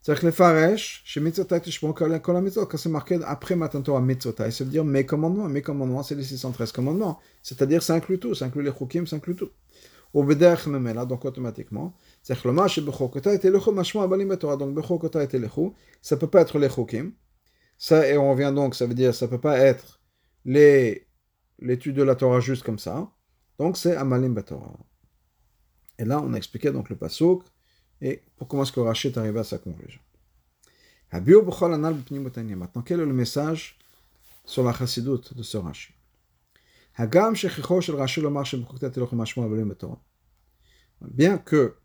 [0.00, 3.82] C'est-à-dire que les faresh, chez mitzvotai, tishmor kol la mitzvot, quand c'est marqué après Matan
[3.82, 5.48] Torah mitzvotai, ça veut dire mes commandements.
[5.48, 7.18] Mes commandements, c'est les 613 commandements.
[7.42, 8.34] C'est-à-dire, ça inclut tout.
[8.34, 9.50] Ça inclut les chokim, ça inclut tout.
[10.12, 11.94] Au bederch memela, donc automatiquement.
[12.22, 14.56] C'est-à-dire que le mach bechokotai, telechu, mashmo abalim Torah.
[14.56, 17.12] Donc bechokotai, telechu, ça peut pas être les chokim.
[17.78, 20.00] Ça, et on revient donc, ça veut dire, ça peut pas être
[20.44, 21.06] les
[21.58, 23.10] l'étude de la Torah juste comme ça.
[23.58, 24.78] Donc c'est Amalim Batorah.
[25.98, 27.42] Et là, on a expliqué donc le pasuk
[28.00, 30.00] et pour comment est-ce que Rachid est arrivé à sa conclusion.
[31.12, 33.78] Maintenant, quel est le message
[34.44, 35.94] sur la chassidoute de ce Rashi
[41.00, 41.76] Bien que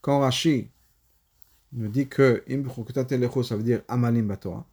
[0.00, 0.70] quand Rashi
[1.72, 2.44] nous dit que
[3.42, 4.66] ça veut dire Amalim Batorah,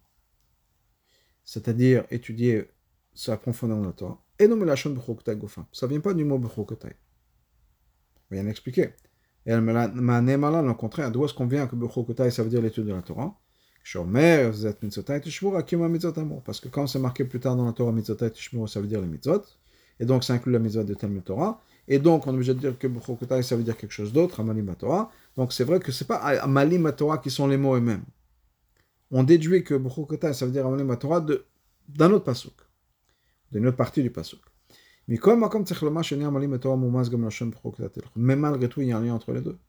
[1.44, 2.70] c'est-à-dire étudier
[3.14, 4.20] sa profondeur de la Torah.
[4.40, 5.68] Et non, la chaîne Gofa.
[5.72, 6.96] Ça vient pas du mot Bechokotai.
[8.32, 8.94] On vient d'expliquer.
[9.46, 11.12] Et elle le contraire.
[11.12, 13.38] D'où est-ce qu'on vient que Bechokotai, ça veut dire l'étude de la Torah?
[16.46, 19.02] Parce que quand c'est marqué plus tard dans la Torah, Mitzotai Tishmur, ça veut dire
[19.02, 19.44] les mitzvot.
[20.00, 21.62] Et donc, ça inclut la mitzvot de Talmud Torah.
[21.88, 24.40] Et donc, on est obligé de dire que Bechokotai, ça veut dire quelque chose d'autre,
[24.40, 25.12] Amalim Torah.
[25.36, 28.06] Donc, c'est vrai que c'est pas Amalim Torah qui sont les mots eux-mêmes.
[29.16, 31.26] On déduit que Bechokotai, ça veut dire Amalim Torah
[31.88, 32.54] d'un autre pasuk
[33.52, 34.42] d'une autre partie du pasuk.
[35.08, 35.20] Mais
[38.36, 39.60] malgré tout, il y a un lien entre les deux.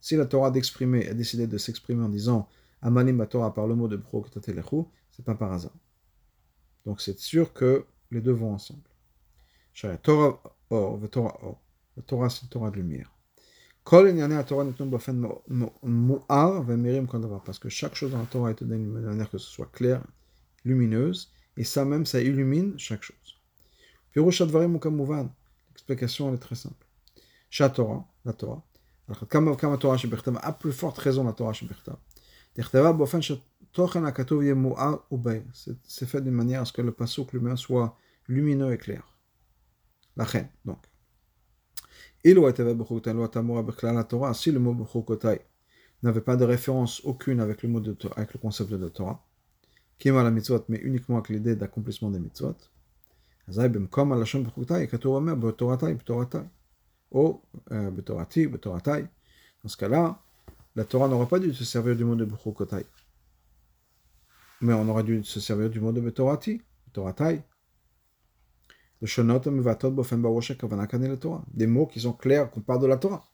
[0.00, 2.48] Si la Torah d'exprimer a décidé de s'exprimer en disant
[2.80, 5.76] Amalim Torah par le mot de Broktatelechu, c'est pas par hasard.
[6.86, 8.88] Donc c'est sûr que les deux vont ensemble.
[10.02, 11.60] Torah or, Torah or.
[11.96, 13.12] La Torah c'est la Torah de lumière.
[17.44, 20.02] Parce que chaque chose dans la Torah est donnée de manière que ce soit clair,
[20.64, 23.16] lumineuse, et ça même, ça illumine chaque chose.
[24.14, 26.86] L'explication est très simple.
[27.50, 28.62] Torah, la Torah.
[30.42, 31.54] À plus forte raison la Torah
[35.84, 37.96] C'est fait d'une manière à ce que le pasuk lui-même soit
[38.26, 39.16] lumineux et clair.
[40.16, 40.84] La reine, donc.
[42.24, 42.40] Si le
[44.58, 45.40] mot Bchokotai
[46.02, 49.24] n'avait pas de référence aucune avec le, mot de, avec le concept de Torah,
[49.98, 52.54] Kima la mitzvot, mais uniquement avec l'idée d'accomplissement des mitzvot,
[57.10, 60.22] ou oh, euh, Dans ce cas-là,
[60.76, 62.84] la Torah n'aurait pas dû se servir du mot de Bchokotai.
[64.60, 67.42] Mais on aurait dû se servir du mot de Betorati, Betoratai.
[69.00, 69.06] Des
[71.66, 73.24] mots qui sont clairs qu'on parle de la Torah.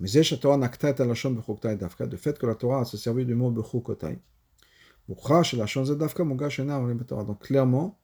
[0.00, 1.76] Mais bechukotai.
[1.76, 4.18] De fait que la Torah se servi du mot bechukotai.
[5.08, 5.18] Donc
[7.40, 7.98] clairement,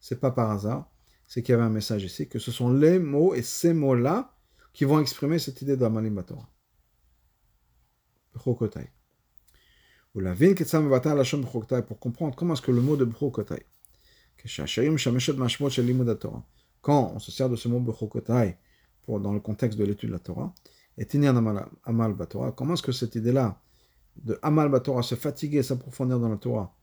[0.00, 0.90] c'est pas par hasard,
[1.26, 4.34] c'est qu'il y avait un message ici, que ce sont les mots et ces mots-là
[4.72, 6.48] qui vont exprimer cette idée d'Amalim Batora.
[10.14, 10.54] Ou la qui
[11.86, 13.64] pour comprendre comment est-ce que le mot de Bchokotai,
[16.80, 18.56] quand on se sert de ce mot Bchokotai
[19.02, 20.52] pour dans le contexte de l'étude de la Torah,
[20.98, 21.06] et
[21.84, 23.60] Amal Batora, comment est-ce que cette idée-là
[24.16, 26.74] de Amal Batora, se fatiguer, s'approfondir dans la Torah,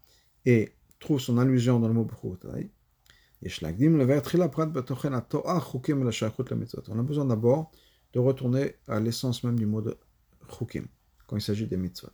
[0.45, 2.71] et trouve son allusion dans le mot Bchutai,
[3.41, 3.63] on
[6.99, 7.71] a besoin d'abord
[8.11, 9.97] de retourner à l'essence même du mot de
[10.49, 10.87] Chukim,
[11.25, 12.09] quand il s'agit des mitzvot.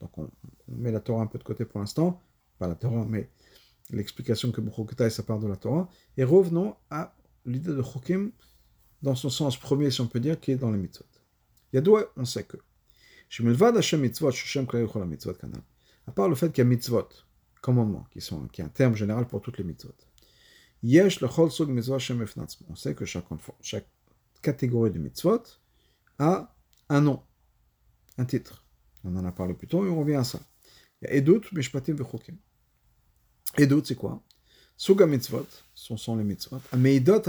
[0.00, 0.30] Donc on,
[0.68, 2.22] on met la Torah un peu de côté pour l'instant,
[2.58, 3.28] pas la Torah, mais
[3.92, 7.14] l'explication que Bukhuketai, ça part de la Torah, et revenons à
[7.46, 8.30] l'idée de Chokim
[9.02, 11.06] dans son sens premier, si on peut dire, qui est dans les mitzvot.
[11.72, 12.56] Yadoua, on sait que.
[16.06, 17.08] À part le fait qu'il y a mitzvot,
[17.60, 19.94] commandements, qui, sont, qui est un terme général pour toutes les mitzvot.
[20.82, 23.26] On sait que chaque,
[23.60, 23.88] chaque
[24.42, 25.42] catégorie de mitzvot
[26.18, 26.54] a
[26.88, 27.22] un nom,
[28.18, 28.64] un titre.
[29.04, 30.40] On en a parlé plus tôt et on revient à ça.
[31.00, 31.96] Il y a Edut, Mishpatim,
[33.56, 33.64] Vechokim.
[33.64, 34.20] Edut, c'est quoi?
[34.76, 36.60] Suga mitzvot, ce sont les mitzvot.
[36.72, 37.22] Ameidot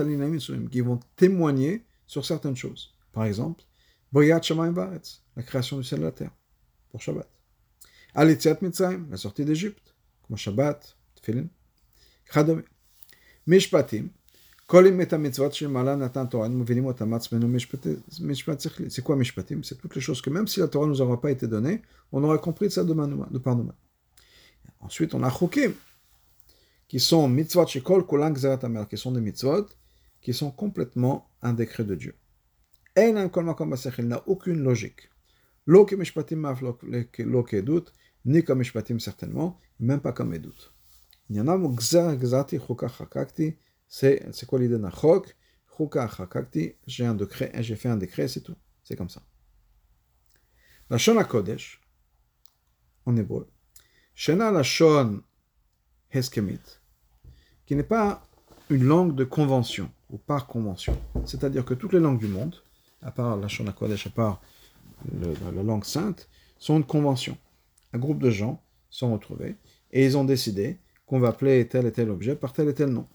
[0.72, 2.96] qui vont témoigner sur certaines choses.
[3.12, 3.64] Par exemple,
[4.12, 6.32] Boyat Shamayim Baretz, la création du ciel et de la terre,
[6.90, 7.28] pour Shabbat.
[8.14, 9.96] Alitziat Mitzrayim, la sortie d'Égypte,
[10.28, 11.48] comme Shabbat, Tfilin.
[12.34, 12.64] Chadome.
[13.48, 14.10] Mishpatim,
[14.70, 14.98] c'est
[19.04, 19.16] quoi?
[19.18, 19.62] Mishpatim?
[19.64, 21.82] C'est toutes les choses que même si la Torah ne nous aura pas été donnée,
[22.12, 23.74] on aurait compris de ça de, de par nous-mêmes.
[24.80, 25.74] Ensuite, on a Chokim,
[26.92, 28.04] qui sont mitzvot shekol
[28.36, 29.66] zerat qui sont des mitzvot
[30.22, 32.16] qui sont complètement un décret de Dieu.
[32.98, 35.10] il n'a aucune logique.
[35.66, 36.54] Lo mishpatim
[37.20, 37.86] lo edut,
[38.26, 40.70] ni comme mishpatim certainement, même pas comme edut.
[41.30, 43.56] Il y en a mu gzar gzati chukah chakakti,
[43.88, 45.34] c'est quoi l'idée d'un chok?
[46.88, 48.58] J'ai un décret, j'ai fait un décret, c'est tout.
[48.84, 49.24] C'est comme ça.
[50.90, 51.80] La Shon Kodesh,
[53.06, 53.50] en hébreu,
[54.14, 55.24] Shena la Shon
[56.12, 56.81] Heskemit,
[57.72, 58.22] qui n'est pas
[58.70, 60.94] une langue de convention ou par convention.
[61.24, 62.54] C'est-à-dire que toutes les langues du monde,
[63.02, 64.42] à part la Shon Kodesh, à part
[65.10, 66.28] la langue sainte,
[66.60, 67.38] sont une convention.
[67.94, 69.56] Un groupe de gens sont retrouvés
[69.94, 72.90] et ils ont décidé qu'on va appeler tel et tel objet par tel et tel
[72.90, 73.08] nom.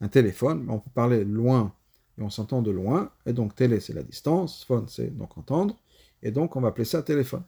[0.00, 1.74] Un téléphone, on peut parler loin
[2.16, 5.76] et on s'entend de loin, et donc télé c'est la distance, phone c'est donc entendre,
[6.22, 7.42] et donc on va appeler ça téléphone.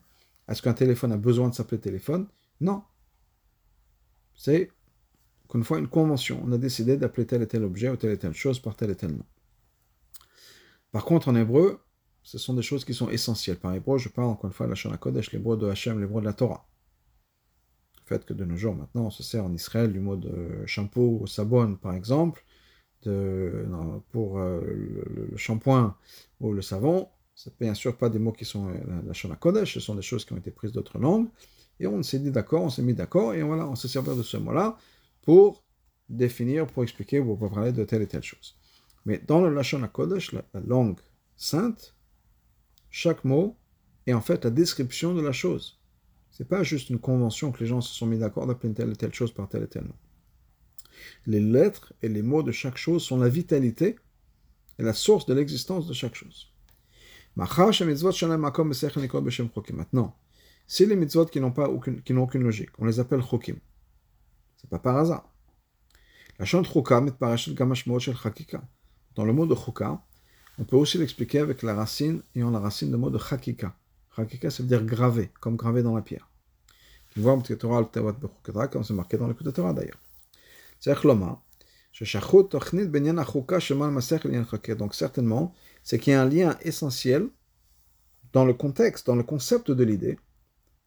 [0.47, 2.27] Est-ce qu'un téléphone a besoin de s'appeler téléphone?
[2.61, 2.83] Non.
[4.35, 4.69] C'est,
[5.53, 6.41] une fois, une convention.
[6.45, 8.89] On a décidé d'appeler tel et tel objet ou telle et telle chose par tel
[8.89, 9.25] et tel nom.
[10.91, 11.79] Par contre, en hébreu,
[12.23, 13.57] ce sont des choses qui sont essentielles.
[13.57, 16.21] Par hébreu, je parle encore une fois de la Shana Kodesh, l'hébreu de Hachem, l'hébreu
[16.21, 16.67] de la Torah
[18.05, 21.19] fait que de nos jours, maintenant, on se sert en Israël du mot de shampoo
[21.21, 22.43] ou sabon, par exemple,
[23.03, 23.65] de,
[24.11, 24.61] pour euh,
[25.31, 25.95] le, shampoing
[26.39, 27.09] ou le savon.
[27.35, 30.01] Ce bien sûr pas des mots qui sont euh, la, Shona Kodesh, ce sont des
[30.01, 31.27] choses qui ont été prises d'autres langues.
[31.79, 34.23] Et on s'est dit d'accord, on s'est mis d'accord, et voilà, on s'est servi de
[34.23, 34.77] ce mot-là
[35.23, 35.63] pour
[36.09, 38.55] définir, pour expliquer ou pour parler de telle et telle chose.
[39.05, 40.99] Mais dans le Lashon Kodesh, la, la langue
[41.35, 41.95] sainte,
[42.89, 43.57] chaque mot
[44.05, 45.79] est en fait la description de la chose.
[46.29, 48.95] C'est pas juste une convention que les gens se sont mis d'accord d'appeler telle et
[48.95, 49.95] telle chose par tel et tel nom.
[51.25, 53.97] Les lettres et les mots de chaque chose sont la vitalité
[54.79, 56.51] et la source de l'existence de chaque chose.
[57.35, 57.71] Maintenant,
[60.67, 63.57] si les mitzvot qui n'ont aucune, qui n'ont aucune logique, on les appelle chokim.
[64.63, 65.29] C'est pas par hasard.
[66.39, 67.19] La chante chokam est
[69.15, 70.01] Dans le mot de choka,
[70.57, 73.75] on peut aussi l'expliquer avec la racine ayant la racine de mot de chakika.
[74.17, 76.29] Hakika, ça veut dire gravé, comme gravé dans la pierre.
[77.13, 77.41] Tu vois,
[78.67, 79.99] comme c'est marqué dans le Torah d'ailleurs.
[84.77, 85.53] Donc certainement,
[85.83, 87.27] c'est qu'il y a un lien essentiel
[88.33, 90.19] dans le contexte, dans le concept de l'idée,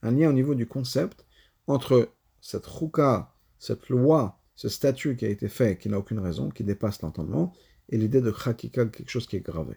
[0.02, 1.24] un lien au niveau du concept
[1.66, 2.10] entre
[2.40, 6.62] cette chouka, cette loi, ce statut qui a été fait, qui n'a aucune raison, qui
[6.64, 7.52] dépasse l'entendement,
[7.88, 9.74] et l'idée de chakika, quelque chose qui est gravé.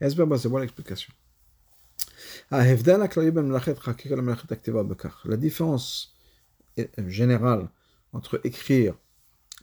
[0.00, 1.12] C'est bon l'explication.
[2.50, 2.74] La
[5.36, 6.16] différence
[7.06, 7.70] générale
[8.12, 8.94] entre écrire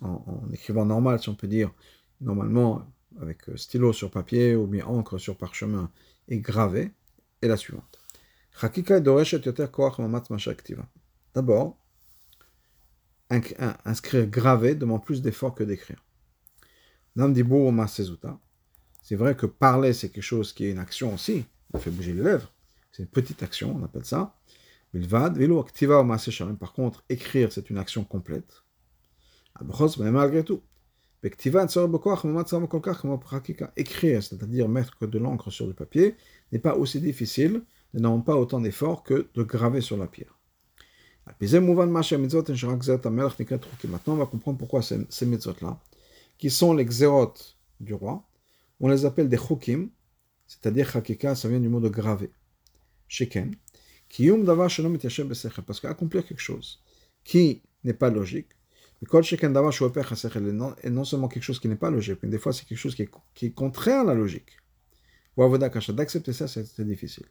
[0.01, 1.72] en, écrivant normal, si on peut dire,
[2.22, 2.86] normalement
[3.22, 5.91] avec stylo sur papier ou bien encre sur parchemin
[6.28, 6.91] et graver,
[7.41, 7.99] est la suivante.
[11.34, 11.78] D'abord,
[13.30, 16.03] inscrire gravé demande plus d'effort que d'écrire.
[19.03, 22.13] C'est vrai que parler, c'est quelque chose qui est une action aussi, on fait bouger
[22.13, 22.51] les lèvres.
[22.91, 24.36] C'est une petite action, on appelle ça.
[26.59, 28.63] Par contre, écrire, c'est une action complète.
[29.99, 30.63] Mais malgré tout,
[33.77, 36.15] écrire, c'est-à-dire mettre de l'encre sur le papier,
[36.51, 37.61] n'est pas aussi difficile,
[37.93, 40.39] ne demande pas autant d'efforts que de graver sur la pierre.
[43.88, 45.80] Maintenant, on va comprendre pourquoi ces, ces mitzvot-là,
[46.38, 47.34] qui sont les xérot
[47.80, 48.27] du roi,
[48.80, 49.89] on les appelle des chukim,
[50.47, 52.32] c'est-à-dire chakika, ça vient du mot de graver.
[53.07, 53.55] Sheken.
[55.67, 56.82] Parce qu'accomplir quelque chose
[57.23, 58.47] qui n'est pas logique,
[59.01, 62.95] et non seulement quelque chose qui n'est pas logique, mais des fois c'est quelque chose
[62.95, 64.57] qui est, qui est contraire à la logique.
[65.38, 67.25] D'accepter ça, c'est difficile.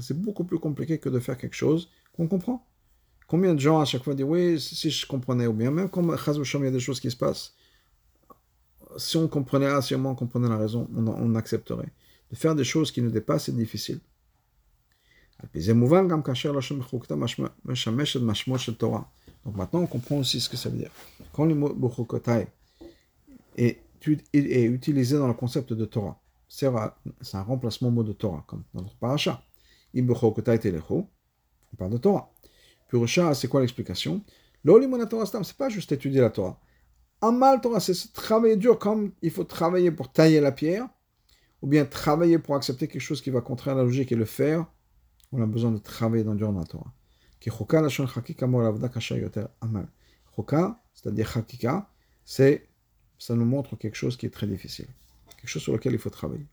[0.00, 2.66] C'est beaucoup plus compliqué que de faire quelque chose qu'on comprend.
[3.26, 6.16] Combien de gens à chaque fois disent oui, si je comprenais, ou bien même comme
[6.16, 7.54] il y a des choses qui se passent,
[8.96, 11.92] si on comprenait, si on comprenait la raison, on, accepterait.
[12.30, 14.00] De faire des choses qui nous dépassent, c'est difficile.
[19.44, 20.90] Donc maintenant, on comprend aussi ce que ça veut dire.
[21.32, 21.76] Quand le mot
[23.56, 26.18] est utilisé dans le concept de Torah,
[26.56, 26.66] c'est
[27.36, 29.42] un remplacement mot de Torah, comme dans notre paracha.
[29.92, 31.06] On
[31.76, 32.32] parle de Torah.
[32.88, 34.22] Purusha, c'est quoi l'explication?
[34.64, 36.60] C'est pas juste étudier la Torah.
[37.20, 40.88] Amal Torah, c'est travailler dur comme il faut travailler pour tailler la pierre,
[41.60, 44.24] ou bien travailler pour accepter quelque chose qui va contraire à la logique et le
[44.24, 44.64] faire.
[45.32, 46.92] On a besoin de travailler dans la Torah.
[50.94, 51.32] C'est-à-dire
[53.18, 54.88] ça nous montre quelque chose qui est très difficile,
[55.44, 56.46] quelque chose sur lequel il faut travailler.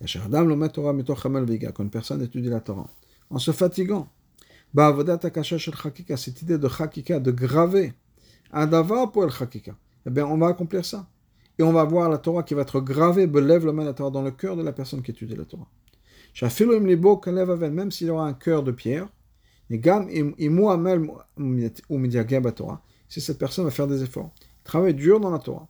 [0.00, 2.88] Quand une personne étudie la Torah,
[3.30, 4.08] en se fatiguant,
[6.16, 7.94] cette idée de Chakika, de graver,
[8.54, 8.66] eh
[10.10, 11.08] bien, on va accomplir ça.
[11.58, 14.22] Et on va voir la Torah qui va être gravée, belève le la Torah dans
[14.22, 15.66] le cœur de la personne qui étudie la Torah.
[17.70, 19.08] Même s'il aura un cœur de pierre,
[23.08, 24.30] si cette personne va faire des efforts,
[24.62, 25.66] travaille dur dans la Torah,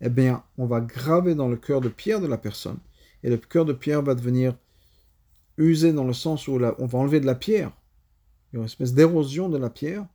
[0.00, 2.78] eh bien, on va graver dans le cœur de pierre de la personne,
[3.22, 4.56] et le cœur de pierre va devenir
[5.56, 7.72] usé dans le sens où on va enlever de la pierre,
[8.52, 10.06] il y une espèce d'érosion de la pierre,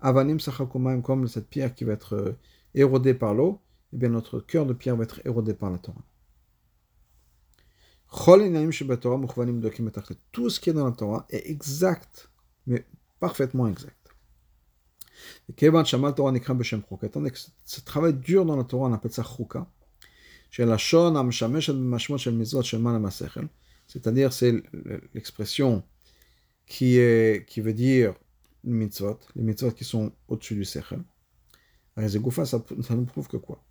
[0.00, 2.38] avanim sachakumaim, comme cette pierre qui va être euh,
[2.74, 3.60] érodée par l'eau,
[3.92, 6.04] eh bien notre cœur de pierre va être érodé par la Torah.
[10.32, 12.30] Tout ce qui est dans la Torah est exact,
[12.66, 12.86] mais
[13.18, 14.05] parfaitement exact.
[15.56, 15.70] Que
[17.64, 19.66] ce travail dur dans la Torah, on appelle ça chuka.
[23.88, 24.62] C'est-à-dire, c'est
[25.14, 25.82] l'expression
[26.66, 28.14] qui, est, qui veut dire
[28.64, 31.02] mitzvot, les mitzvot qui sont au-dessus du sechel.
[31.96, 33.64] Ça, ça nous prouve que quoi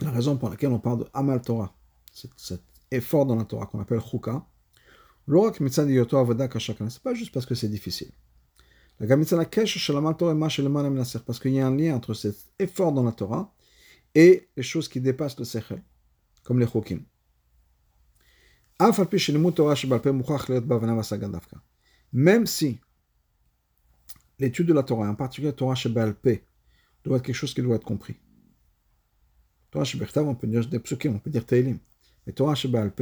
[0.00, 1.74] La raison pour laquelle on parle de Amal Torah,
[2.12, 4.46] cet effort dans la Torah qu'on appelle Chouka,
[5.28, 8.10] c'est pas juste parce que c'est difficile.
[8.98, 9.10] Parce
[11.40, 13.54] qu'il y a un lien entre cet effort dans la Torah
[14.14, 15.82] et les choses qui dépassent le sechel,
[16.42, 17.02] comme les chokim.
[22.12, 22.80] Même si
[24.38, 26.16] l'étude de la Torah, en particulier Torah Shebal
[27.04, 28.16] doit être quelque chose qui doit être compris.
[29.70, 31.78] Torah Shebechtav, on peut dire des psukim, on peut dire Teilim.
[32.26, 32.92] Mais Torah Shebal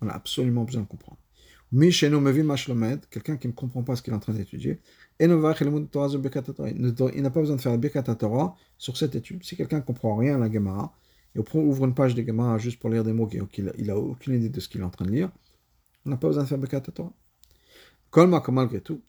[0.00, 1.21] on a absolument besoin de comprendre.
[1.74, 4.78] Quelqu'un qui ne comprend pas ce qu'il est en train d'étudier,
[5.18, 9.42] il n'a pas besoin de faire Birkat Torah sur cette étude.
[9.42, 10.94] Si quelqu'un ne comprend rien à la Gemara,
[11.34, 14.50] et ouvre une page de Gemara juste pour lire des mots qu'il n'a aucune idée
[14.50, 15.30] de ce qu'il est en train de lire,
[16.04, 17.14] on n'a pas besoin de faire Birkat Torah.
[18.10, 19.00] Comme malgré tout,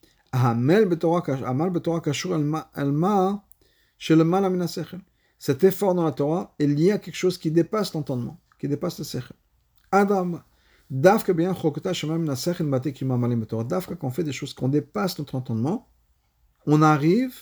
[5.38, 9.00] cet effort dans la Torah est lié à quelque chose qui dépasse l'entendement, qui dépasse
[9.00, 9.36] le sechel.
[9.92, 10.40] Adam,
[10.90, 11.54] Dafka bien.
[11.54, 11.96] Dafka
[13.96, 15.90] quand on fait des choses qu'on dépasse notre entendement,
[16.66, 17.36] on arrive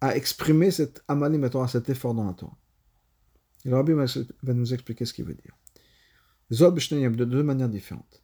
[0.00, 2.58] à exprimer cet amalim cet effort dans la Torah.
[3.64, 5.56] Et le Rabbi va nous expliquer ce qu'il veut dire.
[6.52, 8.22] Zod de deux manières différentes.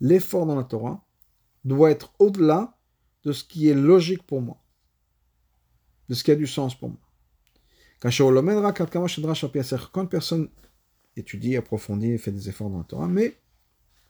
[0.00, 1.06] L'effort dans la Torah
[1.64, 2.76] doit être au-delà
[3.22, 4.60] de ce qui est logique pour moi,
[6.08, 6.98] de ce qui a du sens pour moi.
[9.92, 10.48] Quand personne
[11.16, 13.36] étudie, approfondit, fait des efforts dans la Torah, mais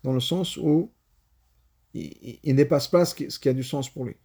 [0.03, 0.91] dans le sens où
[1.93, 4.17] il, ne dépasse pas ce qui, a du sens pour lui.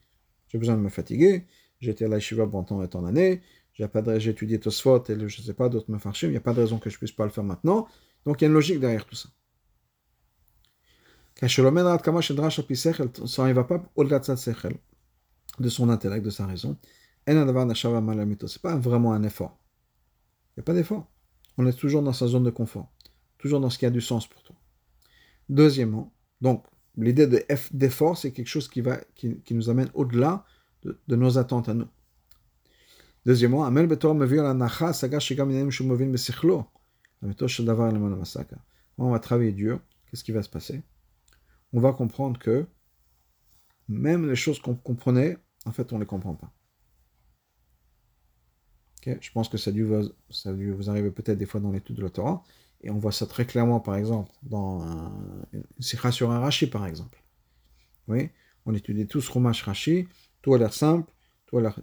[0.48, 1.46] J'ai besoin de me fatiguer,
[1.82, 3.42] été à la Shiva pendant tant d'années,
[3.74, 6.54] j'ai étudié Tosfot et je ne sais pas d'autres me farchim, il n'y a pas
[6.54, 7.88] de raison que je ne puisse pas le faire maintenant.
[8.26, 9.28] Donc il y a une logique derrière tout ça.
[11.40, 11.46] Ça
[13.46, 14.36] ne va pas au-delà de sa
[15.60, 16.78] de son intellect, de sa raison.
[17.28, 19.60] Ce n'est pas vraiment un effort.
[20.56, 21.12] Il n'y a pas d'effort.
[21.58, 22.90] On est toujours dans sa zone de confort,
[23.38, 24.56] toujours dans ce qui a du sens pour toi.
[25.50, 26.66] Deuxièmement, donc
[26.98, 27.28] l'idée
[27.72, 30.46] d'effort, c'est quelque chose qui, va, qui, nous amène au-delà
[30.84, 31.88] de, nos attentes à nous.
[33.26, 33.90] Deuxièmement, Amel
[35.70, 36.66] shumovin besichlo.
[38.98, 39.80] On va travailler dur.
[40.10, 40.84] Qu'est-ce qui va se passer?
[41.74, 42.66] On va comprendre que
[43.90, 46.54] même les choses qu'on comprenait, en fait, on ne les comprend pas.
[49.22, 52.10] Je pense que ça a dû vous, arriver peut-être des fois dans l'étude de la
[52.10, 52.44] Torah.
[52.82, 54.82] Et on voit ça très clairement, par exemple, dans
[55.54, 57.22] une sikha sur un Rashi, par exemple.
[58.08, 58.30] Oui,
[58.66, 60.08] on étudie tous Rumash Rashi,
[60.42, 61.12] tout a l'air simple,
[61.46, 61.80] tout a l'air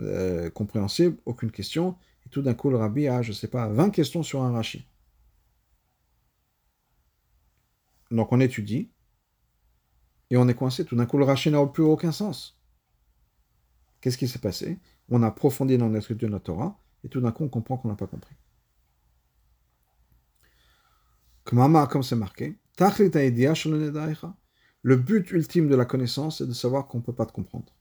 [0.00, 1.96] euh, compréhensible, aucune question.
[2.26, 4.86] Et tout d'un coup, le rabbi a, je sais pas, 20 questions sur un Rashi.
[8.10, 8.88] Donc on étudie,
[10.30, 10.84] et on est coincé.
[10.84, 12.58] Tout d'un coup, le Rashi n'a plus aucun sens.
[14.00, 14.78] Qu'est-ce qui s'est passé?
[15.08, 17.88] On a approfondi dans l'étude de la Torah, et tout d'un coup, on comprend qu'on
[17.88, 18.34] n'a pas compris.
[21.44, 22.58] Comme c'est marqué,
[24.82, 27.72] le but ultime de la connaissance est de savoir qu'on ne peut pas te comprendre.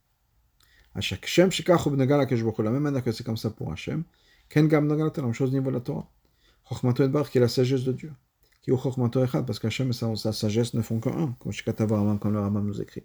[0.93, 4.03] À chaque Shem, la même manière que c'est comme ça pour Hachem,
[4.49, 6.09] Ken Gam la même chose au niveau de la Torah.
[6.69, 8.13] Qui est la sagesse de Dieu.
[8.61, 11.51] Qui parce qu'Hachem et sa, sa sagesse ne font qu'un, comme
[12.19, 13.03] comme le Rambam nous écrit.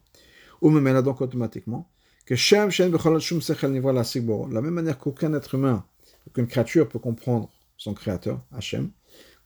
[0.60, 1.90] Ou même là donc automatiquement,
[2.38, 5.84] que Nivra, la même manière qu'aucun être humain,
[6.26, 8.90] aucune créature peut comprendre son créateur, Hachem,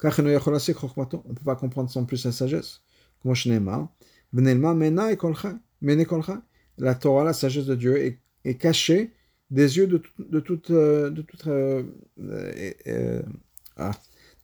[0.03, 2.83] on ne peut pas comprendre sans plus sa sagesse.
[3.23, 3.89] Comme.
[6.79, 9.13] La Torah, la sagesse de Dieu, est est caché
[9.51, 11.85] des yeux de, de, tout, euh, de tout, euh,
[12.87, 13.23] euh,
[13.77, 13.93] ah,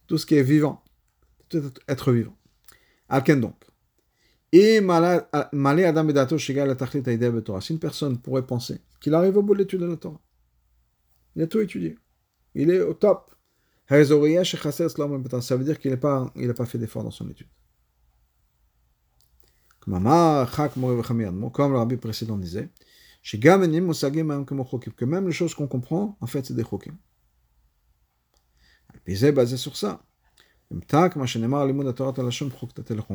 [0.07, 0.83] tout ce qui est vivant,
[1.49, 2.37] tout être vivant.
[3.09, 3.57] Alken donc.
[4.53, 6.77] Et malé Adam Bedato Shigal
[7.45, 7.61] Torah.
[7.61, 10.21] Si une personne pourrait penser qu'il arrive au bout de l'étude de la Torah,
[11.37, 11.97] il a tout étudié,
[12.55, 13.35] il est au top.
[13.89, 17.49] Ça veut dire qu'il n'a pas, il pas fait d'effort dans son étude.
[19.81, 22.69] Comme le rabbi précédent disait,
[23.23, 26.97] que même les choses qu'on comprend, en fait, c'est des chokim.
[29.15, 30.05] c'est basé sur ça.
[30.73, 30.79] On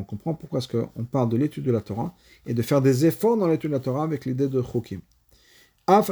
[0.04, 2.14] comprend pourquoi est-ce qu'on parle de l'étude de la Torah
[2.46, 5.00] et de faire des efforts dans l'étude de la Torah avec l'idée de chokim.
[5.88, 6.02] Bien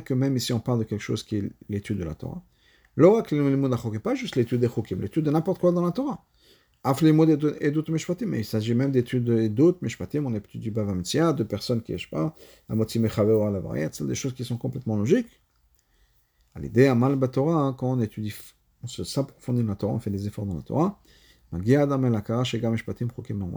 [0.00, 2.42] que même ici on parle de quelque chose qui est l'étude de la Torah.
[4.02, 6.24] Pas juste l'étude des chokim, l'étude de n'importe quoi dans la Torah
[6.86, 12.08] mais il s'agit même d'études d'autres mishpatim, on étudie Mitzia, de personnes qui, je sais
[12.10, 12.34] pas,
[12.68, 15.40] Amotzi Mechaveo à la variette, c'est des choses qui sont complètement logiques.
[16.60, 18.34] L'idée, à Mal Torah, hein, quand on étudie,
[18.84, 21.00] on se s'approfondit dans la Torah, on fait des efforts dans la Torah,
[21.52, 21.58] on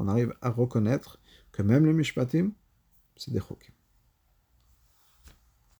[0.07, 1.19] arrive à reconnaître
[1.51, 2.51] que même les mishpatim,
[3.15, 3.73] c'est des chokim.